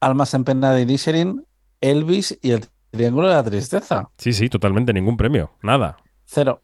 Almas 0.01 0.35
en 0.35 0.44
pena 0.44 0.73
de 0.73 0.83
Inisherin, 0.83 1.46
Elvis 1.81 2.38
y 2.42 2.53
el 2.53 2.66
Triángulo 2.90 3.29
de 3.29 3.35
la 3.35 3.44
Tristeza. 3.44 4.09
Sí, 4.18 4.33
sí, 4.33 4.49
totalmente, 4.49 4.92
ningún 4.92 5.16
premio, 5.16 5.53
nada. 5.62 5.99
Cero. 6.25 6.62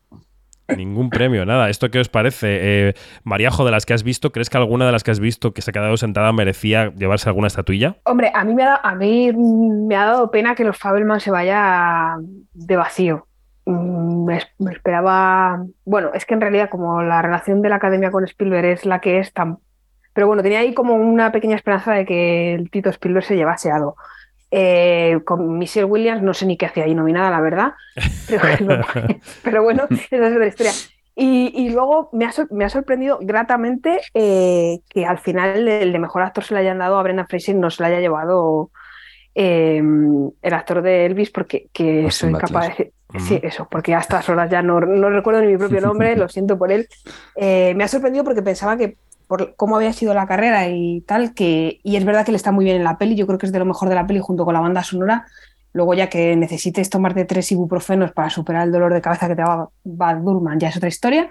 Ningún 0.75 1.11
premio, 1.11 1.45
nada. 1.45 1.69
¿Esto 1.69 1.91
qué 1.91 2.01
os 2.01 2.09
parece? 2.09 2.89
Eh, 2.89 2.95
Mariajo, 3.25 3.65
de 3.65 3.71
las 3.71 3.87
que 3.87 3.95
has 3.95 4.03
visto, 4.03 4.33
¿crees 4.33 4.51
que 4.51 4.57
alguna 4.57 4.87
de 4.87 4.93
las 4.93 5.05
que 5.05 5.11
has 5.11 5.21
visto 5.21 5.53
que 5.55 5.63
se 5.63 5.71
ha 5.71 5.73
quedado 5.73 5.97
sentada 5.97 6.33
merecía 6.33 6.93
llevarse 6.97 7.29
alguna 7.29 7.47
estatuilla? 7.47 7.97
Hombre, 8.05 8.31
a 8.35 8.45
mí 8.45 8.55
me 8.55 8.63
ha, 8.65 8.67
dado- 8.67 8.81
a 8.85 8.95
me 8.95 9.97
ha 9.97 10.05
dado 10.07 10.31
pena 10.31 10.55
que 10.55 10.65
los 10.65 10.77
Fabelman 10.77 11.21
se 11.21 11.31
vaya 11.31 12.17
de 12.55 12.77
vacío. 12.77 13.27
Mm, 13.67 14.25
Me, 14.25 14.41
me 14.59 14.73
esperaba. 14.73 15.63
Bueno, 15.85 16.11
es 16.15 16.25
que 16.25 16.35
en 16.35 16.41
realidad, 16.41 16.69
como 16.69 17.03
la 17.03 17.23
relación 17.23 17.63
de 17.63 17.69
la 17.69 17.77
academia 17.77 18.11
con 18.11 18.25
Spielberg 18.25 18.65
es 18.67 18.85
la 18.87 19.01
que 19.01 19.19
es 19.21 19.33
tan. 19.33 19.59
Pero 20.13 20.27
bueno, 20.27 20.43
tenía 20.43 20.61
ahí 20.61 20.73
como 20.75 20.95
una 20.95 21.31
pequeña 21.31 21.57
esperanza 21.57 21.93
de 21.93 22.07
que 22.07 22.55
el 22.55 22.71
Tito 22.71 22.89
Spielberg 22.91 23.25
se 23.25 23.37
llevase 23.37 23.71
algo. 23.71 23.97
Eh, 24.51 25.19
con 25.25 25.59
Michelle 25.59 25.85
Williams 25.87 26.23
no 26.23 26.33
sé 26.33 26.47
ni 26.47 26.57
qué 26.57 26.67
hacía 26.67 26.85
ahí 26.85 26.95
nominada, 26.95 27.31
la 27.31 27.41
verdad. 27.41 27.73
Pero, 28.29 28.43
pero 29.43 29.63
bueno, 29.63 29.87
esa 29.91 30.27
es 30.29 30.33
otra 30.35 30.47
historia. 30.47 30.73
Y, 31.19 31.51
y 31.55 31.71
luego 31.71 32.11
me 32.13 32.27
ha, 32.27 32.33
sor- 32.33 32.53
me 32.53 32.65
ha 32.65 32.69
sorprendido 32.69 33.19
gratamente 33.23 34.01
eh, 34.15 34.81
que 34.89 35.07
al 35.07 35.19
final 35.19 35.67
el 35.67 35.93
de 35.93 35.99
mejor 35.99 36.23
actor 36.23 36.45
se 36.45 36.55
le 36.55 36.61
hayan 36.61 36.79
dado 36.79 36.99
a 36.99 37.03
Brendan 37.03 37.27
Fraser 37.27 37.55
y 37.57 37.59
no 37.59 37.71
se 37.71 37.83
le 37.83 37.89
haya 37.89 38.01
llevado 38.01 38.71
eh, 39.35 39.83
el 40.43 40.55
actor 40.55 40.83
de 40.83 41.07
Elvis, 41.07 41.31
porque 41.31 41.69
que 41.73 42.05
Austin 42.05 42.31
soy 42.33 42.41
capaz 42.41 42.63
de 42.63 42.69
decir. 42.69 42.93
Sí, 43.19 43.41
eso, 43.43 43.67
porque 43.71 43.95
a 43.95 44.01
estas 44.01 44.29
horas 44.29 44.51
ya 44.51 44.61
no, 44.63 44.81
no 44.81 45.09
recuerdo 45.09 45.41
ni 45.41 45.47
mi 45.47 45.57
propio 45.57 45.81
nombre, 45.89 46.17
lo 46.17 46.29
siento 46.29 46.59
por 46.59 46.71
él. 46.71 46.87
Eh, 47.35 47.73
me 47.77 47.85
ha 47.85 47.89
sorprendido 47.89 48.25
porque 48.25 48.43
pensaba 48.43 48.77
que 48.77 48.97
por 49.27 49.57
cómo 49.57 49.77
había 49.77 49.93
sido 49.93 50.15
la 50.15 50.27
carrera 50.27 50.69
y 50.69 51.01
tal, 51.03 51.35
que, 51.35 51.81
y 51.83 51.97
es 51.97 52.05
verdad 52.05 52.25
que 52.25 52.31
él 52.31 52.37
está 52.37 52.53
muy 52.53 52.65
bien 52.65 52.77
en 52.77 52.85
la 52.85 52.99
peli, 52.99 53.17
yo 53.17 53.27
creo 53.27 53.39
que 53.39 53.47
es 53.47 53.53
de 53.53 53.59
lo 53.59 53.65
mejor 53.65 53.89
de 53.89 53.95
la 53.95 54.07
peli 54.07 54.21
junto 54.21 54.45
con 54.45 54.55
la 54.55 54.61
banda 54.61 54.83
sonora. 54.83 55.27
Luego 55.73 55.95
ya 55.95 56.09
que 56.09 56.35
necesites 56.37 56.89
tomarte 56.89 57.25
tres 57.25 57.53
ibuprofenos 57.53 58.13
para 58.13 58.31
superar 58.31 58.67
el 58.67 58.73
dolor 58.73 58.95
de 58.95 59.03
cabeza 59.03 59.29
que 59.29 59.37
te 59.37 59.43
va 59.43 59.69
Bad 59.85 60.19
Durman, 60.19 60.59
ya 60.59 60.69
es 60.69 60.77
otra 60.77 60.89
historia. 60.89 61.31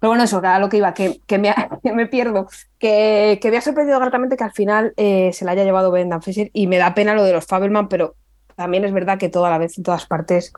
Pero 0.00 0.10
bueno, 0.10 0.24
eso, 0.24 0.40
a 0.44 0.58
lo 0.58 0.68
que 0.68 0.76
iba, 0.76 0.94
que, 0.94 1.20
que 1.26 1.38
me, 1.38 1.54
que 1.82 1.92
me 1.92 2.06
pierdo, 2.06 2.48
que, 2.78 3.38
que 3.40 3.50
me 3.50 3.56
ha 3.56 3.60
sorprendido 3.60 3.98
gratamente 3.98 4.36
que 4.36 4.44
al 4.44 4.52
final 4.52 4.92
eh, 4.96 5.30
se 5.32 5.44
la 5.44 5.52
haya 5.52 5.64
llevado 5.64 5.92
Fraser 6.20 6.50
y 6.52 6.66
me 6.66 6.78
da 6.78 6.94
pena 6.94 7.14
lo 7.14 7.24
de 7.24 7.32
los 7.32 7.46
Fabelman, 7.46 7.88
pero 7.88 8.14
también 8.56 8.84
es 8.84 8.92
verdad 8.92 9.18
que 9.18 9.28
toda 9.28 9.50
la 9.50 9.58
vez, 9.58 9.78
en 9.78 9.84
todas 9.84 10.06
partes, 10.06 10.52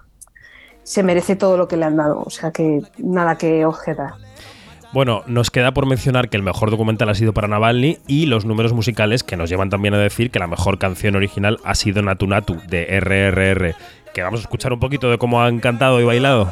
se 0.83 1.03
merece 1.03 1.37
todo 1.37 1.57
lo 1.57 1.69
que 1.69 1.77
le 1.77 1.85
han 1.85 1.97
dado, 1.97 2.23
o 2.25 2.31
sea 2.31 2.51
que 2.51 2.81
nada 2.99 3.37
que 3.37 3.64
objetar. 3.64 4.14
Bueno, 4.92 5.22
nos 5.26 5.50
queda 5.50 5.72
por 5.72 5.87
mencionar 5.87 6.29
que 6.29 6.37
el 6.37 6.42
mejor 6.42 6.72
documental 6.72 7.09
ha 7.11 7.14
sido 7.14 7.33
para 7.33 7.46
Navalny 7.46 7.98
y 8.09 8.26
los 8.26 8.44
números 8.44 8.72
musicales 8.72 9.22
que 9.22 9.37
nos 9.37 9.48
llevan 9.48 9.70
también 9.70 9.94
a 9.94 9.98
decir 9.98 10.33
que 10.33 10.40
la 10.40 10.48
mejor 10.48 10.79
canción 10.79 11.14
original 11.14 11.59
ha 11.64 11.76
sido 11.76 12.03
Natu 12.03 12.26
Natu 12.26 12.57
de 12.66 12.98
RRR. 12.98 13.76
Que 14.12 14.22
vamos 14.24 14.40
a 14.40 14.42
escuchar 14.42 14.72
un 14.72 14.81
poquito 14.81 15.09
de 15.09 15.18
cómo 15.18 15.40
han 15.40 15.61
cantado 15.61 16.00
y 16.00 16.05
bailado. 16.05 16.50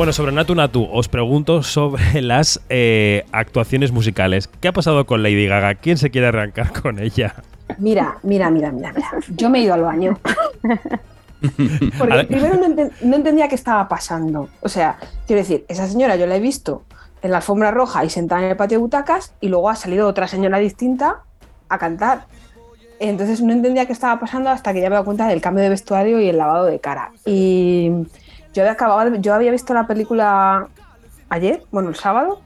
Bueno, 0.00 0.14
sobre 0.14 0.32
Natu 0.32 0.54
Natu, 0.54 0.88
os 0.90 1.08
pregunto 1.08 1.62
sobre 1.62 2.22
las 2.22 2.62
eh, 2.70 3.26
actuaciones 3.32 3.92
musicales. 3.92 4.48
¿Qué 4.48 4.68
ha 4.68 4.72
pasado 4.72 5.04
con 5.04 5.22
Lady 5.22 5.46
Gaga? 5.46 5.74
¿Quién 5.74 5.98
se 5.98 6.10
quiere 6.10 6.28
arrancar 6.28 6.72
con 6.82 6.98
ella? 6.98 7.34
Mira, 7.76 8.16
mira, 8.22 8.48
mira, 8.50 8.72
mira, 8.72 8.94
mira. 8.94 9.10
Yo 9.36 9.50
me 9.50 9.58
he 9.58 9.62
ido 9.64 9.74
al 9.74 9.82
baño. 9.82 10.18
Porque 11.98 12.24
primero 12.24 12.54
no, 12.56 12.66
enten- 12.68 12.92
no 13.02 13.14
entendía 13.14 13.46
qué 13.48 13.54
estaba 13.54 13.88
pasando. 13.88 14.48
O 14.62 14.70
sea, 14.70 14.96
quiero 15.26 15.42
decir, 15.42 15.66
esa 15.68 15.86
señora 15.86 16.16
yo 16.16 16.26
la 16.26 16.36
he 16.36 16.40
visto 16.40 16.82
en 17.20 17.32
la 17.32 17.36
alfombra 17.36 17.70
roja 17.70 18.02
y 18.02 18.08
sentada 18.08 18.42
en 18.42 18.48
el 18.52 18.56
patio 18.56 18.78
de 18.78 18.82
butacas 18.82 19.34
y 19.42 19.48
luego 19.50 19.68
ha 19.68 19.76
salido 19.76 20.08
otra 20.08 20.28
señora 20.28 20.56
distinta 20.56 21.24
a 21.68 21.76
cantar. 21.76 22.24
Entonces 23.00 23.42
no 23.42 23.52
entendía 23.52 23.84
qué 23.84 23.92
estaba 23.92 24.18
pasando 24.18 24.48
hasta 24.48 24.72
que 24.72 24.80
ya 24.80 24.88
me 24.88 24.94
he 24.94 24.96
dado 24.96 25.04
cuenta 25.04 25.28
del 25.28 25.42
cambio 25.42 25.62
de 25.62 25.68
vestuario 25.68 26.22
y 26.22 26.28
el 26.30 26.38
lavado 26.38 26.64
de 26.64 26.80
cara. 26.80 27.12
Y 27.26 27.90
yo 28.54 28.62
había, 28.62 28.72
acabado 28.72 29.10
de- 29.10 29.20
yo 29.20 29.34
había 29.34 29.50
visto 29.50 29.72
la 29.74 29.86
película 29.86 30.68
ayer, 31.28 31.62
bueno, 31.70 31.88
el 31.90 31.94
sábado, 31.96 32.40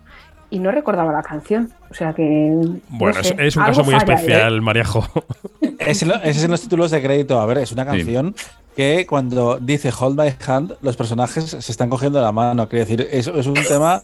y 0.51 0.59
no 0.59 0.71
recordaba 0.71 1.13
la 1.13 1.23
canción. 1.23 1.73
O 1.91 1.95
sea 1.95 2.13
que... 2.13 2.23
no 2.23 2.81
Bueno, 2.91 3.21
es, 3.21 3.29
sé, 3.29 3.37
es 3.39 3.57
un 3.57 3.65
caso 3.65 3.85
muy 3.85 3.95
¿eh? 3.95 3.99
especial, 3.99 4.61
Mariajo. 4.61 5.07
Es 5.79 6.03
en 6.03 6.09
lo- 6.09 6.17
ese 6.17 6.31
es 6.39 6.45
en 6.45 6.51
los 6.51 6.61
títulos 6.63 6.91
de 6.91 7.03
crédito. 7.03 7.41
A 7.41 7.47
ver, 7.47 7.59
es 7.59 7.73
una 7.73 7.85
canción 7.85 8.35
que 8.77 9.07
cuando 9.07 9.59
dice 9.61 9.91
Hold 9.99 10.19
My 10.19 10.33
Hand, 10.47 10.77
los 10.83 10.97
personajes 10.97 11.45
se 11.45 11.73
están 11.73 11.91
cogiendo 11.91 12.21
la 12.23 12.33
mano. 12.33 12.69
Quiero 12.69 12.85
decir, 12.87 13.09
es, 13.11 13.27
es 13.27 13.47
un 13.47 13.55
tema 13.55 14.03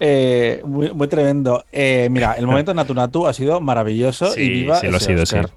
eh, 0.00 0.60
muy, 0.64 0.92
muy 0.92 1.08
tremendo. 1.08 1.64
Eh, 1.72 2.08
mira, 2.10 2.34
el 2.34 2.46
momento 2.46 2.72
Natu 2.74 2.94
Natu 2.94 3.26
ha 3.26 3.32
sido 3.32 3.60
maravilloso 3.60 4.38
y 4.38 4.48
viva 4.48 4.76
sí, 4.80 4.88
lo 4.88 4.96
ha 4.96 5.00
sido, 5.00 5.26
sí. 5.26 5.36
Oscar. 5.36 5.50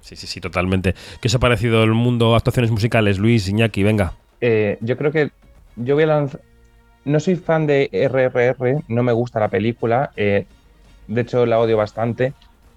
Sí, 0.00 0.16
sí, 0.16 0.26
sí, 0.26 0.40
totalmente. 0.40 0.94
¿Qué 1.20 1.28
os 1.28 1.34
ha 1.34 1.38
parecido 1.38 1.82
el 1.82 1.92
mundo 1.92 2.34
actuaciones 2.36 2.70
musicales, 2.70 3.18
Luis, 3.18 3.48
Iñaki? 3.48 3.82
Venga. 3.82 4.12
Eh, 4.40 4.78
yo 4.80 4.96
creo 4.96 5.12
que 5.12 5.30
yo 5.76 5.94
voy 5.94 6.04
a 6.04 6.08
lanzar. 6.08 6.40
No 7.04 7.20
soy 7.20 7.36
fan 7.36 7.66
de 7.66 7.90
RRR, 7.92 8.82
no 8.88 9.02
me 9.02 9.12
gusta 9.12 9.38
la 9.38 9.48
película, 9.48 10.10
eh, 10.16 10.46
de 11.06 11.20
hecho 11.20 11.44
la 11.44 11.60
odio 11.60 11.76
bastante, 11.76 12.32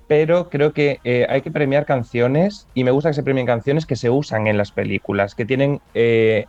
pero 0.08 0.50
creo 0.50 0.74
que 0.74 1.00
eh, 1.06 1.26
hay 1.30 1.42
que 1.42 1.52
premiar 1.52 1.86
canciones 1.86 2.68
y 2.74 2.84
me 2.84 2.92
gusta 2.92 3.10
que 3.10 3.14
se 3.14 3.24
premien 3.24 3.46
canciones 3.46 3.86
que 3.86 3.96
se 3.96 4.10
usan 4.10 4.48
en 4.48 4.58
las 4.58 4.72
películas, 4.72 5.34
que 5.34 5.46
tienen 5.46 5.80
eh, 5.94 6.46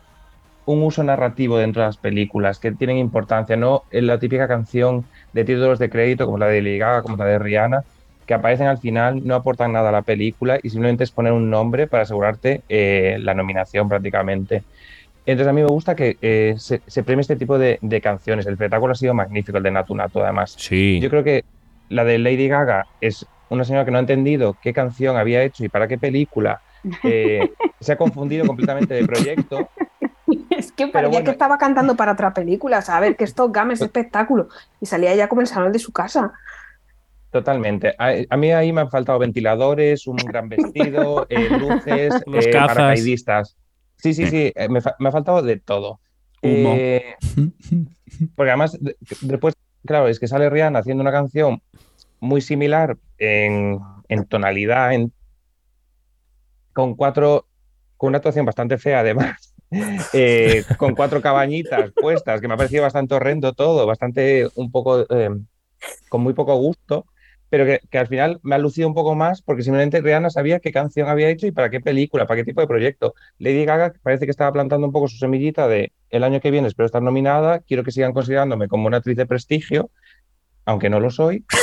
un 0.66 0.82
uso 0.82 1.04
narrativo 1.04 1.56
dentro 1.56 1.82
de 1.82 1.88
las 1.88 1.98
películas, 1.98 2.58
que 2.58 2.72
tienen 2.72 2.98
importancia, 2.98 3.56
no 3.56 3.84
la 3.92 4.18
típica 4.18 4.48
canción 4.48 5.06
de 5.32 5.44
títulos 5.44 5.78
de 5.78 5.88
crédito 5.88 6.26
como 6.26 6.38
la 6.38 6.46
de 6.46 6.62
Lady 6.62 6.78
Gaga, 6.78 7.02
como 7.02 7.16
la 7.16 7.26
de 7.26 7.38
Rihanna, 7.38 7.84
que 8.28 8.34
aparecen 8.34 8.66
al 8.66 8.76
final, 8.76 9.26
no 9.26 9.34
aportan 9.34 9.72
nada 9.72 9.88
a 9.88 9.92
la 9.92 10.02
película 10.02 10.60
y 10.62 10.68
simplemente 10.68 11.02
es 11.02 11.10
poner 11.10 11.32
un 11.32 11.48
nombre 11.48 11.86
para 11.86 12.02
asegurarte 12.02 12.60
eh, 12.68 13.16
la 13.20 13.32
nominación 13.32 13.88
prácticamente. 13.88 14.64
Entonces 15.24 15.48
a 15.48 15.52
mí 15.54 15.62
me 15.62 15.68
gusta 15.68 15.96
que 15.96 16.18
eh, 16.20 16.54
se, 16.58 16.82
se 16.86 17.02
premie 17.02 17.22
este 17.22 17.36
tipo 17.36 17.58
de, 17.58 17.78
de 17.80 18.00
canciones. 18.02 18.46
El 18.46 18.52
espectáculo 18.52 18.92
ha 18.92 18.96
sido 18.96 19.14
magnífico, 19.14 19.56
el 19.56 19.64
de 19.64 19.70
Natu 19.70 19.94
Natu, 19.94 20.20
además. 20.20 20.54
Sí. 20.58 21.00
Yo 21.00 21.08
creo 21.08 21.24
que 21.24 21.46
la 21.88 22.04
de 22.04 22.18
Lady 22.18 22.48
Gaga 22.48 22.86
es 23.00 23.26
una 23.48 23.64
señora 23.64 23.86
que 23.86 23.92
no 23.92 23.96
ha 23.96 24.00
entendido 24.00 24.58
qué 24.62 24.74
canción 24.74 25.16
había 25.16 25.42
hecho 25.42 25.64
y 25.64 25.70
para 25.70 25.88
qué 25.88 25.96
película. 25.96 26.60
Eh, 27.04 27.50
se 27.80 27.92
ha 27.92 27.96
confundido 27.96 28.46
completamente 28.46 28.92
de 28.92 29.06
proyecto. 29.06 29.70
Es 30.50 30.70
que 30.72 30.88
parecía 30.88 31.20
bueno. 31.20 31.24
que 31.24 31.30
estaba 31.30 31.56
cantando 31.56 31.96
para 31.96 32.12
otra 32.12 32.34
película, 32.34 32.80
o 32.80 32.82
sea, 32.82 32.98
a 32.98 33.00
ver, 33.00 33.16
que 33.16 33.24
esto 33.24 33.50
Gam 33.50 33.70
es 33.70 33.80
espectáculo. 33.80 34.48
Y 34.82 34.86
salía 34.86 35.14
ya 35.14 35.28
como 35.28 35.40
el 35.40 35.46
salón 35.46 35.72
de 35.72 35.78
su 35.78 35.92
casa. 35.92 36.34
Totalmente. 37.30 37.94
A, 37.98 38.12
a 38.30 38.36
mí 38.36 38.52
ahí 38.52 38.72
me 38.72 38.80
han 38.80 38.90
faltado 38.90 39.18
ventiladores, 39.18 40.06
un 40.06 40.16
gran 40.16 40.48
vestido, 40.48 41.26
eh, 41.30 41.50
luces, 41.50 42.14
eh, 42.34 42.52
paracaidistas. 42.52 43.56
Sí, 43.96 44.14
sí, 44.14 44.26
sí, 44.26 44.52
eh, 44.54 44.68
me, 44.68 44.80
fa- 44.80 44.96
me 44.98 45.08
ha 45.08 45.12
faltado 45.12 45.42
de 45.42 45.58
todo. 45.58 46.00
Humo. 46.42 46.74
Eh, 46.76 47.14
porque 48.36 48.50
además, 48.50 48.78
de- 48.80 48.96
después, 49.20 49.54
claro, 49.84 50.08
es 50.08 50.18
que 50.18 50.28
sale 50.28 50.48
Rihanna 50.48 50.78
haciendo 50.78 51.02
una 51.02 51.12
canción 51.12 51.60
muy 52.20 52.40
similar 52.40 52.96
en, 53.18 53.78
en 54.08 54.24
tonalidad, 54.26 54.92
en, 54.92 55.12
con 56.72 56.94
cuatro, 56.94 57.46
con 57.96 58.08
una 58.08 58.18
actuación 58.18 58.46
bastante 58.46 58.78
fea 58.78 59.00
además, 59.00 59.54
con 60.78 60.94
cuatro 60.94 61.20
cabañitas 61.20 61.90
puestas, 62.00 62.40
que 62.40 62.48
me 62.48 62.54
ha 62.54 62.56
parecido 62.56 62.82
bastante 62.84 63.14
horrendo 63.14 63.52
todo, 63.52 63.86
bastante 63.86 64.48
un 64.54 64.70
poco 64.70 65.04
con 66.08 66.22
muy 66.22 66.32
poco 66.34 66.56
gusto, 66.56 67.06
pero 67.50 67.64
que, 67.64 67.80
que, 67.90 67.98
al 67.98 68.06
final 68.06 68.40
me 68.42 68.54
ha 68.54 68.58
lucido 68.58 68.88
un 68.88 68.94
poco 68.94 69.14
más 69.14 69.42
porque 69.42 69.62
simplemente 69.62 70.00
Rihanna 70.00 70.30
sabía 70.30 70.60
qué 70.60 70.72
canción 70.72 71.08
había 71.08 71.30
hecho 71.30 71.46
y 71.46 71.52
para 71.52 71.70
qué 71.70 71.80
película, 71.80 72.26
para 72.26 72.40
qué 72.40 72.44
tipo 72.44 72.60
de 72.60 72.66
proyecto. 72.66 73.14
Lady 73.38 73.64
Gaga 73.64 73.92
parece 74.02 74.26
que 74.26 74.30
estaba 74.30 74.52
plantando 74.52 74.86
un 74.86 74.92
poco 74.92 75.08
su 75.08 75.16
semillita 75.16 75.68
de 75.68 75.92
el 76.10 76.24
año 76.24 76.40
que 76.40 76.50
viene 76.50 76.68
espero 76.68 76.86
estar 76.86 77.02
nominada, 77.02 77.60
quiero 77.60 77.84
que 77.84 77.92
sigan 77.92 78.12
considerándome 78.12 78.68
como 78.68 78.86
una 78.86 78.98
actriz 78.98 79.16
de 79.16 79.26
prestigio, 79.26 79.90
aunque 80.64 80.90
no 80.90 81.00
lo 81.00 81.10
soy. 81.10 81.44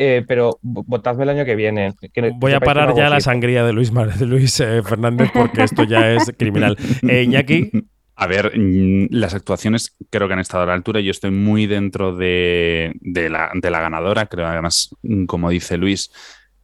Eh, 0.00 0.22
pero 0.28 0.60
votadme 0.62 1.24
el 1.24 1.30
año 1.30 1.44
que 1.44 1.56
viene. 1.56 1.92
Que 2.12 2.30
Voy 2.36 2.52
a 2.52 2.60
parar 2.60 2.94
ya 2.94 3.08
la 3.08 3.20
sangría 3.20 3.64
de 3.64 3.72
Luis, 3.72 3.92
de 3.92 4.26
Luis 4.26 4.60
eh, 4.60 4.80
Fernández 4.84 5.30
porque 5.34 5.64
esto 5.64 5.82
ya 5.82 6.12
es 6.12 6.30
criminal. 6.38 6.76
Eh, 7.08 7.22
Iñaki. 7.24 7.72
A 8.20 8.26
ver, 8.26 8.58
mm, 8.58 9.06
las 9.10 9.32
actuaciones 9.32 9.96
creo 10.10 10.26
que 10.26 10.34
han 10.34 10.40
estado 10.40 10.64
a 10.64 10.66
la 10.66 10.74
altura. 10.74 11.00
Yo 11.00 11.12
estoy 11.12 11.30
muy 11.30 11.66
dentro 11.66 12.16
de, 12.16 12.92
la, 13.00 13.52
de 13.54 13.70
la 13.70 13.80
ganadora. 13.80 14.26
Creo 14.26 14.44
además, 14.44 14.90
mm, 15.02 15.26
como 15.26 15.50
dice 15.50 15.76
Luis, 15.76 16.10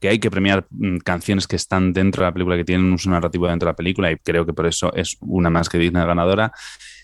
que 0.01 0.09
hay 0.09 0.19
que 0.19 0.33
premiar 0.33 0.67
mm, 0.71 0.99
canciones 0.99 1.47
que 1.47 1.55
están 1.55 1.93
dentro 1.93 2.25
de 2.25 2.31
la 2.31 2.33
película, 2.33 2.57
que 2.57 2.64
tienen 2.64 2.87
un 2.87 2.95
uso 2.95 3.09
narrativo 3.09 3.47
dentro 3.47 3.69
de 3.69 3.71
la 3.73 3.77
película, 3.77 4.11
y 4.11 4.17
creo 4.17 4.45
que 4.45 4.53
por 4.53 4.67
eso 4.67 4.93
es 4.95 5.17
una 5.21 5.49
más 5.49 5.69
que 5.69 5.79
digna 5.79 6.05
ganadora. 6.05 6.53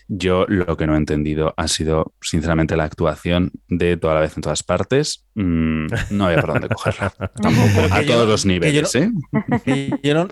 Yo 0.09 0.45
lo 0.49 0.75
que 0.75 0.85
no 0.85 0.95
he 0.95 0.97
entendido 0.97 1.53
ha 1.55 1.69
sido, 1.69 2.13
sinceramente, 2.19 2.75
la 2.75 2.83
actuación 2.83 3.53
de 3.69 3.95
toda 3.95 4.15
la 4.15 4.19
vez 4.19 4.35
en 4.35 4.41
todas 4.41 4.63
partes. 4.63 5.25
no 5.33 6.25
había 6.25 6.41
por 6.41 6.51
dónde 6.51 6.67
cogerla. 6.67 7.09
Tampoco, 7.41 7.87
a 7.89 8.03
todos 8.03 8.27
los 8.27 8.45
niveles, 8.45 8.93
¿eh? 8.95 9.09
Yo 10.03 10.13
no, 10.13 10.27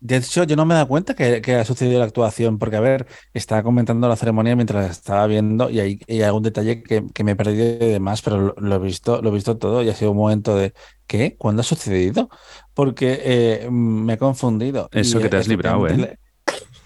de 0.00 0.16
hecho, 0.16 0.44
yo 0.44 0.56
no 0.56 0.64
me 0.64 0.72
he 0.72 0.76
dado 0.76 0.88
cuenta 0.88 1.14
que, 1.14 1.54
ha 1.54 1.64
sucedido 1.64 1.98
la 1.98 2.06
actuación, 2.06 2.58
porque, 2.58 2.76
a 2.76 2.80
ver, 2.80 3.06
estaba 3.34 3.62
comentando 3.62 4.08
la 4.08 4.16
ceremonia 4.16 4.56
mientras 4.56 4.90
estaba 4.90 5.26
viendo 5.26 5.68
y 5.68 5.78
hay, 6.08 6.22
algún 6.22 6.42
detalle 6.42 6.82
que, 6.82 7.22
me 7.22 7.32
he 7.32 7.36
perdido 7.36 7.78
de 7.78 8.00
más, 8.00 8.22
pero 8.22 8.54
lo, 8.56 8.76
he 8.76 8.78
visto, 8.78 9.20
lo 9.20 9.28
he 9.28 9.32
visto 9.32 9.58
todo 9.58 9.82
y 9.82 9.90
ha 9.90 9.94
sido 9.94 10.12
un 10.12 10.16
momento 10.16 10.56
de 10.56 10.72
¿qué? 11.06 11.36
¿Cuándo 11.36 11.60
ha 11.60 11.64
sucedido? 11.64 12.30
Porque 12.72 13.20
eh, 13.22 13.68
me 13.70 14.14
he 14.14 14.18
confundido. 14.18 14.88
Eso 14.92 15.18
que 15.20 15.28
te 15.28 15.36
has 15.36 15.48
librado, 15.48 15.86
¿eh? 15.86 16.18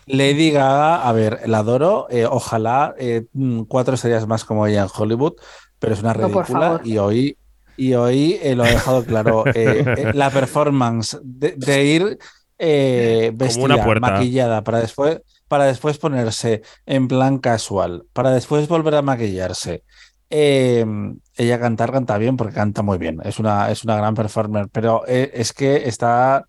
Lady 0.07 0.50
Gaga, 0.50 1.09
a 1.09 1.12
ver, 1.12 1.48
la 1.48 1.59
adoro, 1.59 2.09
eh, 2.11 2.27
ojalá 2.27 2.94
eh, 2.98 3.27
mm, 3.33 3.62
cuatro 3.62 3.94
estrellas 3.94 4.27
más 4.27 4.44
como 4.44 4.66
ella 4.66 4.83
en 4.83 4.88
Hollywood, 4.94 5.35
pero 5.79 5.94
es 5.94 6.00
una 6.00 6.12
ridícula 6.12 6.81
y 6.85 6.98
hoy 6.98 7.38
y 7.77 7.94
hoy 7.94 8.38
lo 8.55 8.64
ha 8.64 8.68
dejado 8.68 9.05
claro. 9.05 9.44
la 10.14 10.31
performance 10.31 11.18
de 11.22 11.85
ir 11.85 12.18
eh, 12.59 13.33
vestida, 13.35 13.85
maquillada, 14.01 14.62
para 14.62 14.81
después, 14.81 15.21
para 15.49 15.64
después 15.64 15.99
ponerse 15.99 16.62
en 16.87 17.09
plan 17.09 17.38
casual, 17.38 18.05
para 18.12 18.31
después 18.31 18.69
volver 18.69 18.95
a 18.95 19.03
maquillarse. 19.03 19.83
Em, 20.31 21.19
ella 21.37 21.61
cantar 21.61 21.93
canta 21.93 22.19
bien 22.19 22.37
porque 22.37 22.55
canta 22.55 22.83
muy 22.83 22.99
bien, 22.99 23.21
es 23.25 23.38
una, 23.38 23.71
es 23.71 23.85
una 23.85 23.97
gran 23.97 24.14
performer, 24.14 24.69
pero 24.73 25.03
eh, 25.07 25.31
es 25.35 25.53
que 25.53 25.88
está, 25.88 26.47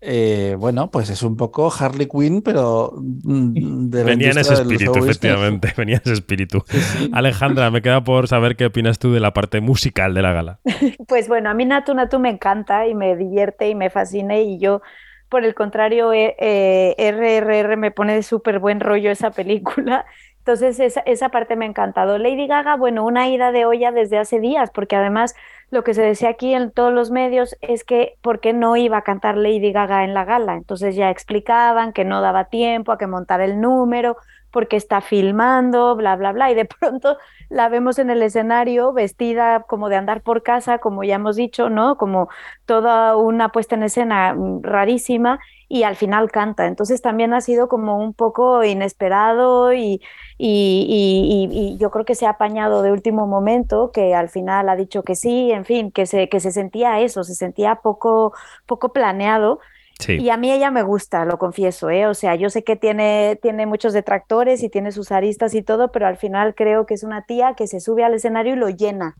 eh, 0.00 0.56
bueno, 0.58 0.90
pues 0.90 1.10
es 1.10 1.22
un 1.22 1.36
poco 1.36 1.72
Harley 1.76 2.08
Quinn, 2.08 2.42
pero 2.42 2.94
mm, 2.96 3.90
venía 3.90 4.30
en 4.30 4.38
ese 4.38 4.54
espíritu, 4.54 4.94
efectivamente, 4.96 5.72
venía 5.76 5.96
en 5.96 6.02
ese 6.04 6.14
espíritu. 6.14 6.64
Alejandra, 7.12 7.70
me 7.70 7.82
queda 7.82 8.02
por 8.02 8.28
saber 8.28 8.56
qué 8.56 8.66
opinas 8.66 8.98
tú 8.98 9.12
de 9.12 9.20
la 9.20 9.32
parte 9.32 9.60
musical 9.60 10.14
de 10.14 10.22
la 10.22 10.32
gala. 10.32 10.60
Pues 11.06 11.28
bueno, 11.28 11.50
a 11.50 11.54
mí 11.54 11.64
Natu 11.64 11.94
Natu 11.94 12.18
me 12.18 12.30
encanta 12.30 12.86
y 12.88 12.94
me 12.94 13.14
divierte 13.16 13.68
y 13.68 13.74
me 13.74 13.90
fascina 13.90 14.36
y 14.38 14.58
yo 14.58 14.82
por 15.28 15.44
el 15.44 15.54
contrario, 15.54 16.12
eh, 16.12 16.94
RRR 16.98 17.76
me 17.76 17.90
pone 17.90 18.14
de 18.14 18.22
súper 18.22 18.58
buen 18.58 18.80
rollo 18.80 19.10
esa 19.10 19.30
película. 19.30 20.06
Entonces, 20.38 20.78
esa, 20.78 21.00
esa, 21.00 21.30
parte 21.30 21.56
me 21.56 21.64
ha 21.64 21.68
encantado. 21.68 22.18
Lady 22.18 22.46
Gaga, 22.46 22.76
bueno, 22.76 23.04
una 23.04 23.28
ida 23.28 23.50
de 23.50 23.64
olla 23.64 23.90
desde 23.90 24.18
hace 24.18 24.38
días, 24.38 24.70
porque 24.70 24.94
además 24.94 25.34
lo 25.70 25.82
que 25.82 25.92
se 25.92 26.02
decía 26.02 26.28
aquí 26.28 26.54
en 26.54 26.70
todos 26.70 26.92
los 26.92 27.10
medios 27.10 27.56
es 27.60 27.82
que 27.82 28.16
por 28.22 28.38
qué 28.38 28.52
no 28.52 28.76
iba 28.76 28.98
a 28.98 29.02
cantar 29.02 29.36
Lady 29.36 29.72
Gaga 29.72 30.04
en 30.04 30.14
la 30.14 30.24
gala. 30.24 30.54
Entonces 30.54 30.94
ya 30.94 31.10
explicaban 31.10 31.92
que 31.92 32.04
no 32.04 32.20
daba 32.20 32.44
tiempo 32.44 32.92
a 32.92 32.98
que 32.98 33.08
montar 33.08 33.40
el 33.40 33.60
número, 33.60 34.16
porque 34.52 34.76
está 34.76 35.00
filmando, 35.00 35.96
bla, 35.96 36.16
bla, 36.16 36.32
bla. 36.32 36.50
Y 36.50 36.54
de 36.54 36.64
pronto 36.80 37.18
la 37.48 37.68
vemos 37.68 37.98
en 37.98 38.10
el 38.10 38.22
escenario 38.22 38.92
vestida 38.92 39.62
como 39.68 39.88
de 39.88 39.96
andar 39.96 40.22
por 40.22 40.42
casa, 40.42 40.78
como 40.78 41.04
ya 41.04 41.16
hemos 41.16 41.36
dicho, 41.36 41.70
¿no? 41.70 41.96
Como 41.96 42.28
toda 42.64 43.16
una 43.16 43.50
puesta 43.50 43.74
en 43.76 43.84
escena 43.84 44.34
mm, 44.34 44.62
rarísima 44.62 45.38
y 45.68 45.82
al 45.82 45.96
final 45.96 46.30
canta. 46.30 46.66
Entonces 46.66 47.02
también 47.02 47.34
ha 47.34 47.40
sido 47.40 47.68
como 47.68 47.98
un 47.98 48.14
poco 48.14 48.62
inesperado 48.64 49.72
y, 49.72 50.00
y, 50.38 51.48
y, 51.52 51.78
yo 51.78 51.90
creo 51.90 52.04
que 52.04 52.14
se 52.14 52.26
ha 52.26 52.30
apañado 52.30 52.82
de 52.82 52.92
último 52.92 53.26
momento, 53.26 53.90
que 53.92 54.14
al 54.14 54.28
final 54.28 54.68
ha 54.68 54.76
dicho 54.76 55.02
que 55.02 55.14
sí, 55.16 55.50
en 55.52 55.64
fin, 55.64 55.90
que 55.90 56.06
se, 56.06 56.28
que 56.28 56.40
se 56.40 56.52
sentía 56.52 57.00
eso, 57.00 57.24
se 57.24 57.34
sentía 57.34 57.76
poco, 57.76 58.32
poco 58.66 58.92
planeado. 58.92 59.60
Y 60.08 60.30
a 60.30 60.36
mí 60.36 60.52
ella 60.52 60.70
me 60.70 60.82
gusta, 60.82 61.24
lo 61.24 61.38
confieso, 61.38 61.90
¿eh? 61.90 62.06
O 62.06 62.14
sea, 62.14 62.34
yo 62.34 62.50
sé 62.50 62.62
que 62.64 62.76
tiene, 62.76 63.38
tiene 63.40 63.66
muchos 63.66 63.92
detractores 63.92 64.62
y 64.62 64.68
tiene 64.68 64.92
sus 64.92 65.10
aristas 65.10 65.54
y 65.54 65.62
todo, 65.62 65.90
pero 65.90 66.06
al 66.06 66.16
final 66.16 66.54
creo 66.54 66.86
que 66.86 66.94
es 66.94 67.02
una 67.02 67.24
tía 67.24 67.54
que 67.54 67.66
se 67.66 67.80
sube 67.80 68.04
al 68.04 68.14
escenario 68.14 68.54
y 68.54 68.56
lo 68.56 68.68
llena. 68.68 69.16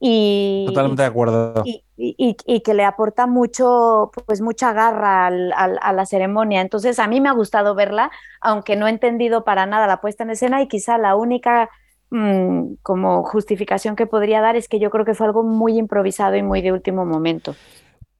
Y, 0.00 0.64
Totalmente 0.68 1.02
de 1.02 1.08
acuerdo. 1.08 1.62
Y, 1.64 1.82
y, 1.96 2.60
que 2.60 2.74
le 2.74 2.84
aporta 2.84 3.26
mucho, 3.26 4.12
pues 4.26 4.40
mucha 4.40 4.72
garra 4.72 5.26
al, 5.26 5.52
a 5.52 5.92
la 5.92 6.06
ceremonia. 6.06 6.60
Entonces, 6.60 7.00
a 7.00 7.08
mí 7.08 7.20
me 7.20 7.28
ha 7.28 7.32
gustado 7.32 7.74
verla, 7.74 8.10
aunque 8.40 8.76
no 8.76 8.86
he 8.86 8.90
entendido 8.90 9.44
para 9.44 9.66
nada 9.66 9.88
la 9.88 10.00
puesta 10.00 10.22
en 10.22 10.30
escena 10.30 10.62
y 10.62 10.68
quizá 10.68 10.98
la 10.98 11.16
única 11.16 11.68
mm, 12.10 12.74
como 12.82 13.24
justificación 13.24 13.96
que 13.96 14.06
podría 14.06 14.40
dar 14.40 14.54
es 14.54 14.68
que 14.68 14.78
yo 14.78 14.90
creo 14.90 15.04
que 15.04 15.14
fue 15.14 15.26
algo 15.26 15.42
muy 15.42 15.76
improvisado 15.76 16.36
y 16.36 16.44
muy 16.44 16.62
de 16.62 16.70
último 16.70 17.04
momento. 17.04 17.56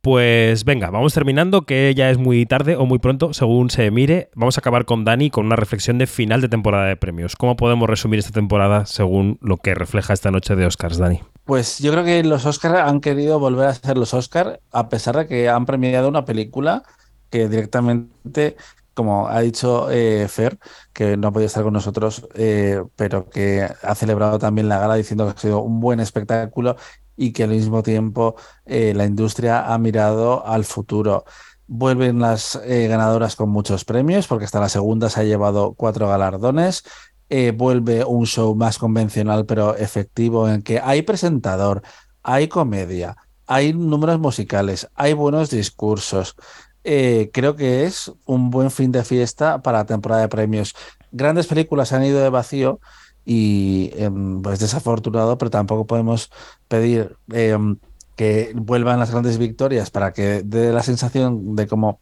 Pues 0.01 0.65
venga, 0.65 0.91
vamos 0.91 1.13
terminando, 1.13 1.63
que 1.63 1.93
ya 1.95 2.09
es 2.11 2.19
muy 2.19 2.47
tarde 2.47 2.77
o 2.77 2.87
muy 2.87 2.99
pronto, 2.99 3.35
según 3.35 3.69
se 3.69 3.91
mire. 3.91 4.31
Vamos 4.35 4.57
a 4.57 4.61
acabar 4.61 4.85
con 4.85 5.05
Dani 5.05 5.29
con 5.29 5.47
una 5.47 5.57
reflexión 5.57 5.99
de 5.99 6.07
final 6.07 6.41
de 6.41 6.49
temporada 6.49 6.87
de 6.87 6.97
premios. 6.97 7.35
¿Cómo 7.35 7.57
podemos 7.57 7.91
resumir 7.91 8.21
esta 8.21 8.31
temporada 8.31 8.87
según 8.87 9.39
lo 9.43 9.57
que 9.57 9.75
refleja 9.75 10.13
esta 10.13 10.31
noche 10.31 10.55
de 10.55 10.67
Oscars, 10.67 10.99
Dani? 10.99 11.21
Pues 11.45 11.81
yo 11.81 11.91
creo 11.93 12.05
que 12.05 12.23
los 12.23 12.47
Oscars 12.47 12.79
han 12.79 13.01
querido 13.01 13.41
volver 13.41 13.67
a 13.69 13.75
ser 13.75 13.99
los 13.99 14.15
Oscars, 14.15 14.61
a 14.71 14.89
pesar 14.89 15.17
de 15.17 15.27
que 15.27 15.49
han 15.49 15.67
premiado 15.67 16.09
una 16.09 16.25
película 16.25 16.85
que 17.31 17.49
directamente 17.49 18.57
como 18.99 19.29
ha 19.29 19.41
dicho 19.43 19.89
eh, 19.93 20.27
Fer, 20.29 20.59
que 20.93 21.17
no 21.17 21.29
ha 21.29 21.31
podido 21.31 21.47
estar 21.47 21.63
con 21.63 21.73
nosotros, 21.73 22.27
eh, 22.35 22.83
pero 22.97 23.31
que 23.31 23.63
ha 23.63 23.95
celebrado 23.95 24.41
también 24.41 24.69
la 24.69 24.81
gala 24.81 24.97
diciendo 24.97 25.25
que 25.27 25.31
ha 25.37 25.41
sido 25.41 25.63
un 25.63 25.79
buen 25.79 26.01
espectáculo 26.01 26.75
y 27.19 27.33
que 27.33 27.43
al 27.43 27.51
mismo 27.51 27.83
tiempo 27.83 28.37
eh, 28.65 28.95
la 28.95 29.05
industria 29.05 29.75
ha 29.75 29.77
mirado 29.77 30.47
al 30.47 30.65
futuro. 30.65 31.25
Vuelven 31.67 32.21
las 32.21 32.55
eh, 32.65 32.87
ganadoras 32.87 33.35
con 33.35 33.51
muchos 33.51 33.85
premios, 33.85 34.29
porque 34.29 34.45
hasta 34.45 34.61
la 34.61 34.69
segunda 34.69 35.11
se 35.11 35.21
ha 35.21 35.25
llevado 35.25 35.75
cuatro 35.75 36.09
galardones. 36.09 36.85
Eh, 37.29 37.53
vuelve 37.55 38.05
un 38.05 38.25
show 38.25 38.55
más 38.55 38.79
convencional, 38.79 39.45
pero 39.47 39.77
efectivo, 39.77 40.49
en 40.49 40.63
que 40.63 40.81
hay 40.81 41.03
presentador, 41.03 41.83
hay 42.23 42.47
comedia, 42.47 43.17
hay 43.47 43.75
números 43.75 44.21
musicales, 44.21 44.89
hay 44.95 45.13
buenos 45.13 45.51
discursos. 45.51 46.37
creo 46.85 47.55
que 47.57 47.85
es 47.85 48.11
un 48.25 48.49
buen 48.51 48.71
fin 48.71 48.93
de 48.93 49.05
fiesta 49.05 49.61
para 49.61 49.79
la 49.79 49.87
temporada 49.87 50.23
de 50.23 50.29
premios. 50.29 50.75
Grandes 51.11 51.47
películas 51.47 51.93
han 51.93 52.05
ido 52.05 52.21
de 52.21 52.31
vacío 52.31 52.81
y 53.25 53.91
em, 53.95 54.43
pues 54.43 54.59
desafortunado, 54.59 55.39
pero 55.39 55.51
tampoco 55.51 55.87
podemos 55.87 56.31
pedir 56.69 57.17
em, 57.33 57.79
que 58.17 58.53
vuelvan 58.55 58.99
las 58.99 59.11
grandes 59.11 59.39
victorias 59.39 59.91
para 59.91 60.13
que 60.13 60.43
dé 60.45 60.73
la 60.73 60.83
sensación 60.83 61.55
de 61.55 61.67
como 61.67 62.01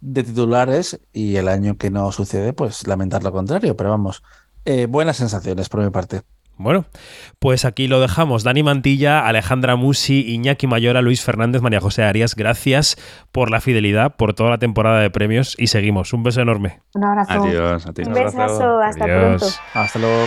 de 0.00 0.22
titulares 0.22 1.00
y 1.12 1.36
el 1.36 1.48
año 1.48 1.78
que 1.78 1.90
no 1.90 2.12
sucede, 2.12 2.52
pues 2.52 2.86
lamentar 2.86 3.22
lo 3.24 3.32
contrario, 3.32 3.76
pero 3.76 3.90
vamos, 3.90 4.22
eh, 4.66 4.86
buenas 4.86 5.16
sensaciones 5.16 5.68
por 5.68 5.82
mi 5.82 5.90
parte. 5.90 6.22
Bueno, 6.56 6.84
pues 7.38 7.64
aquí 7.64 7.88
lo 7.88 8.00
dejamos. 8.00 8.44
Dani 8.44 8.62
Mantilla, 8.62 9.26
Alejandra 9.26 9.76
Musi, 9.76 10.32
Iñaki 10.34 10.66
Mayora, 10.66 11.02
Luis 11.02 11.22
Fernández, 11.22 11.62
María 11.62 11.80
José 11.80 12.04
Arias, 12.04 12.34
gracias 12.36 12.96
por 13.32 13.50
la 13.50 13.60
fidelidad, 13.60 14.16
por 14.16 14.34
toda 14.34 14.50
la 14.50 14.58
temporada 14.58 15.00
de 15.00 15.10
premios 15.10 15.54
y 15.58 15.66
seguimos. 15.66 16.12
Un 16.12 16.22
beso 16.22 16.40
enorme. 16.40 16.80
Un 16.94 17.04
abrazo. 17.04 17.42
Adiós, 17.42 17.86
a 17.86 17.92
ti. 17.92 18.02
Un 18.02 18.12
besazo, 18.12 18.80
hasta 18.80 19.04
pronto. 19.04 19.46
Hasta 19.74 19.98
luego. 19.98 20.26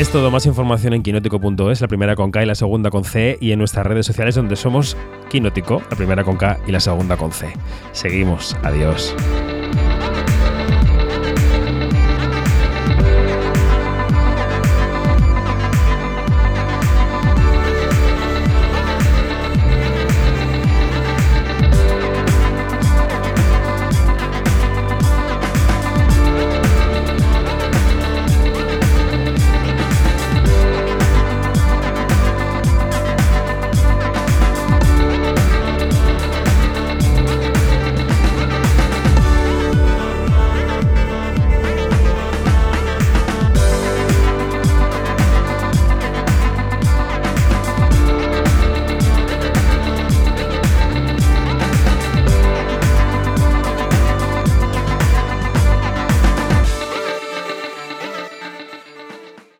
Es 0.00 0.08
todo 0.08 0.30
más 0.30 0.46
información 0.46 0.94
en 0.94 1.02
quinótico.es, 1.02 1.82
la 1.82 1.86
primera 1.86 2.16
con 2.16 2.30
K 2.30 2.42
y 2.42 2.46
la 2.46 2.54
segunda 2.54 2.88
con 2.88 3.04
C, 3.04 3.36
y 3.38 3.52
en 3.52 3.58
nuestras 3.58 3.84
redes 3.84 4.06
sociales 4.06 4.34
donde 4.34 4.56
somos 4.56 4.96
Quinótico, 5.28 5.82
la 5.90 5.94
primera 5.94 6.24
con 6.24 6.38
K 6.38 6.58
y 6.66 6.72
la 6.72 6.80
segunda 6.80 7.18
con 7.18 7.32
C. 7.32 7.52
Seguimos, 7.92 8.56
adiós. 8.62 9.14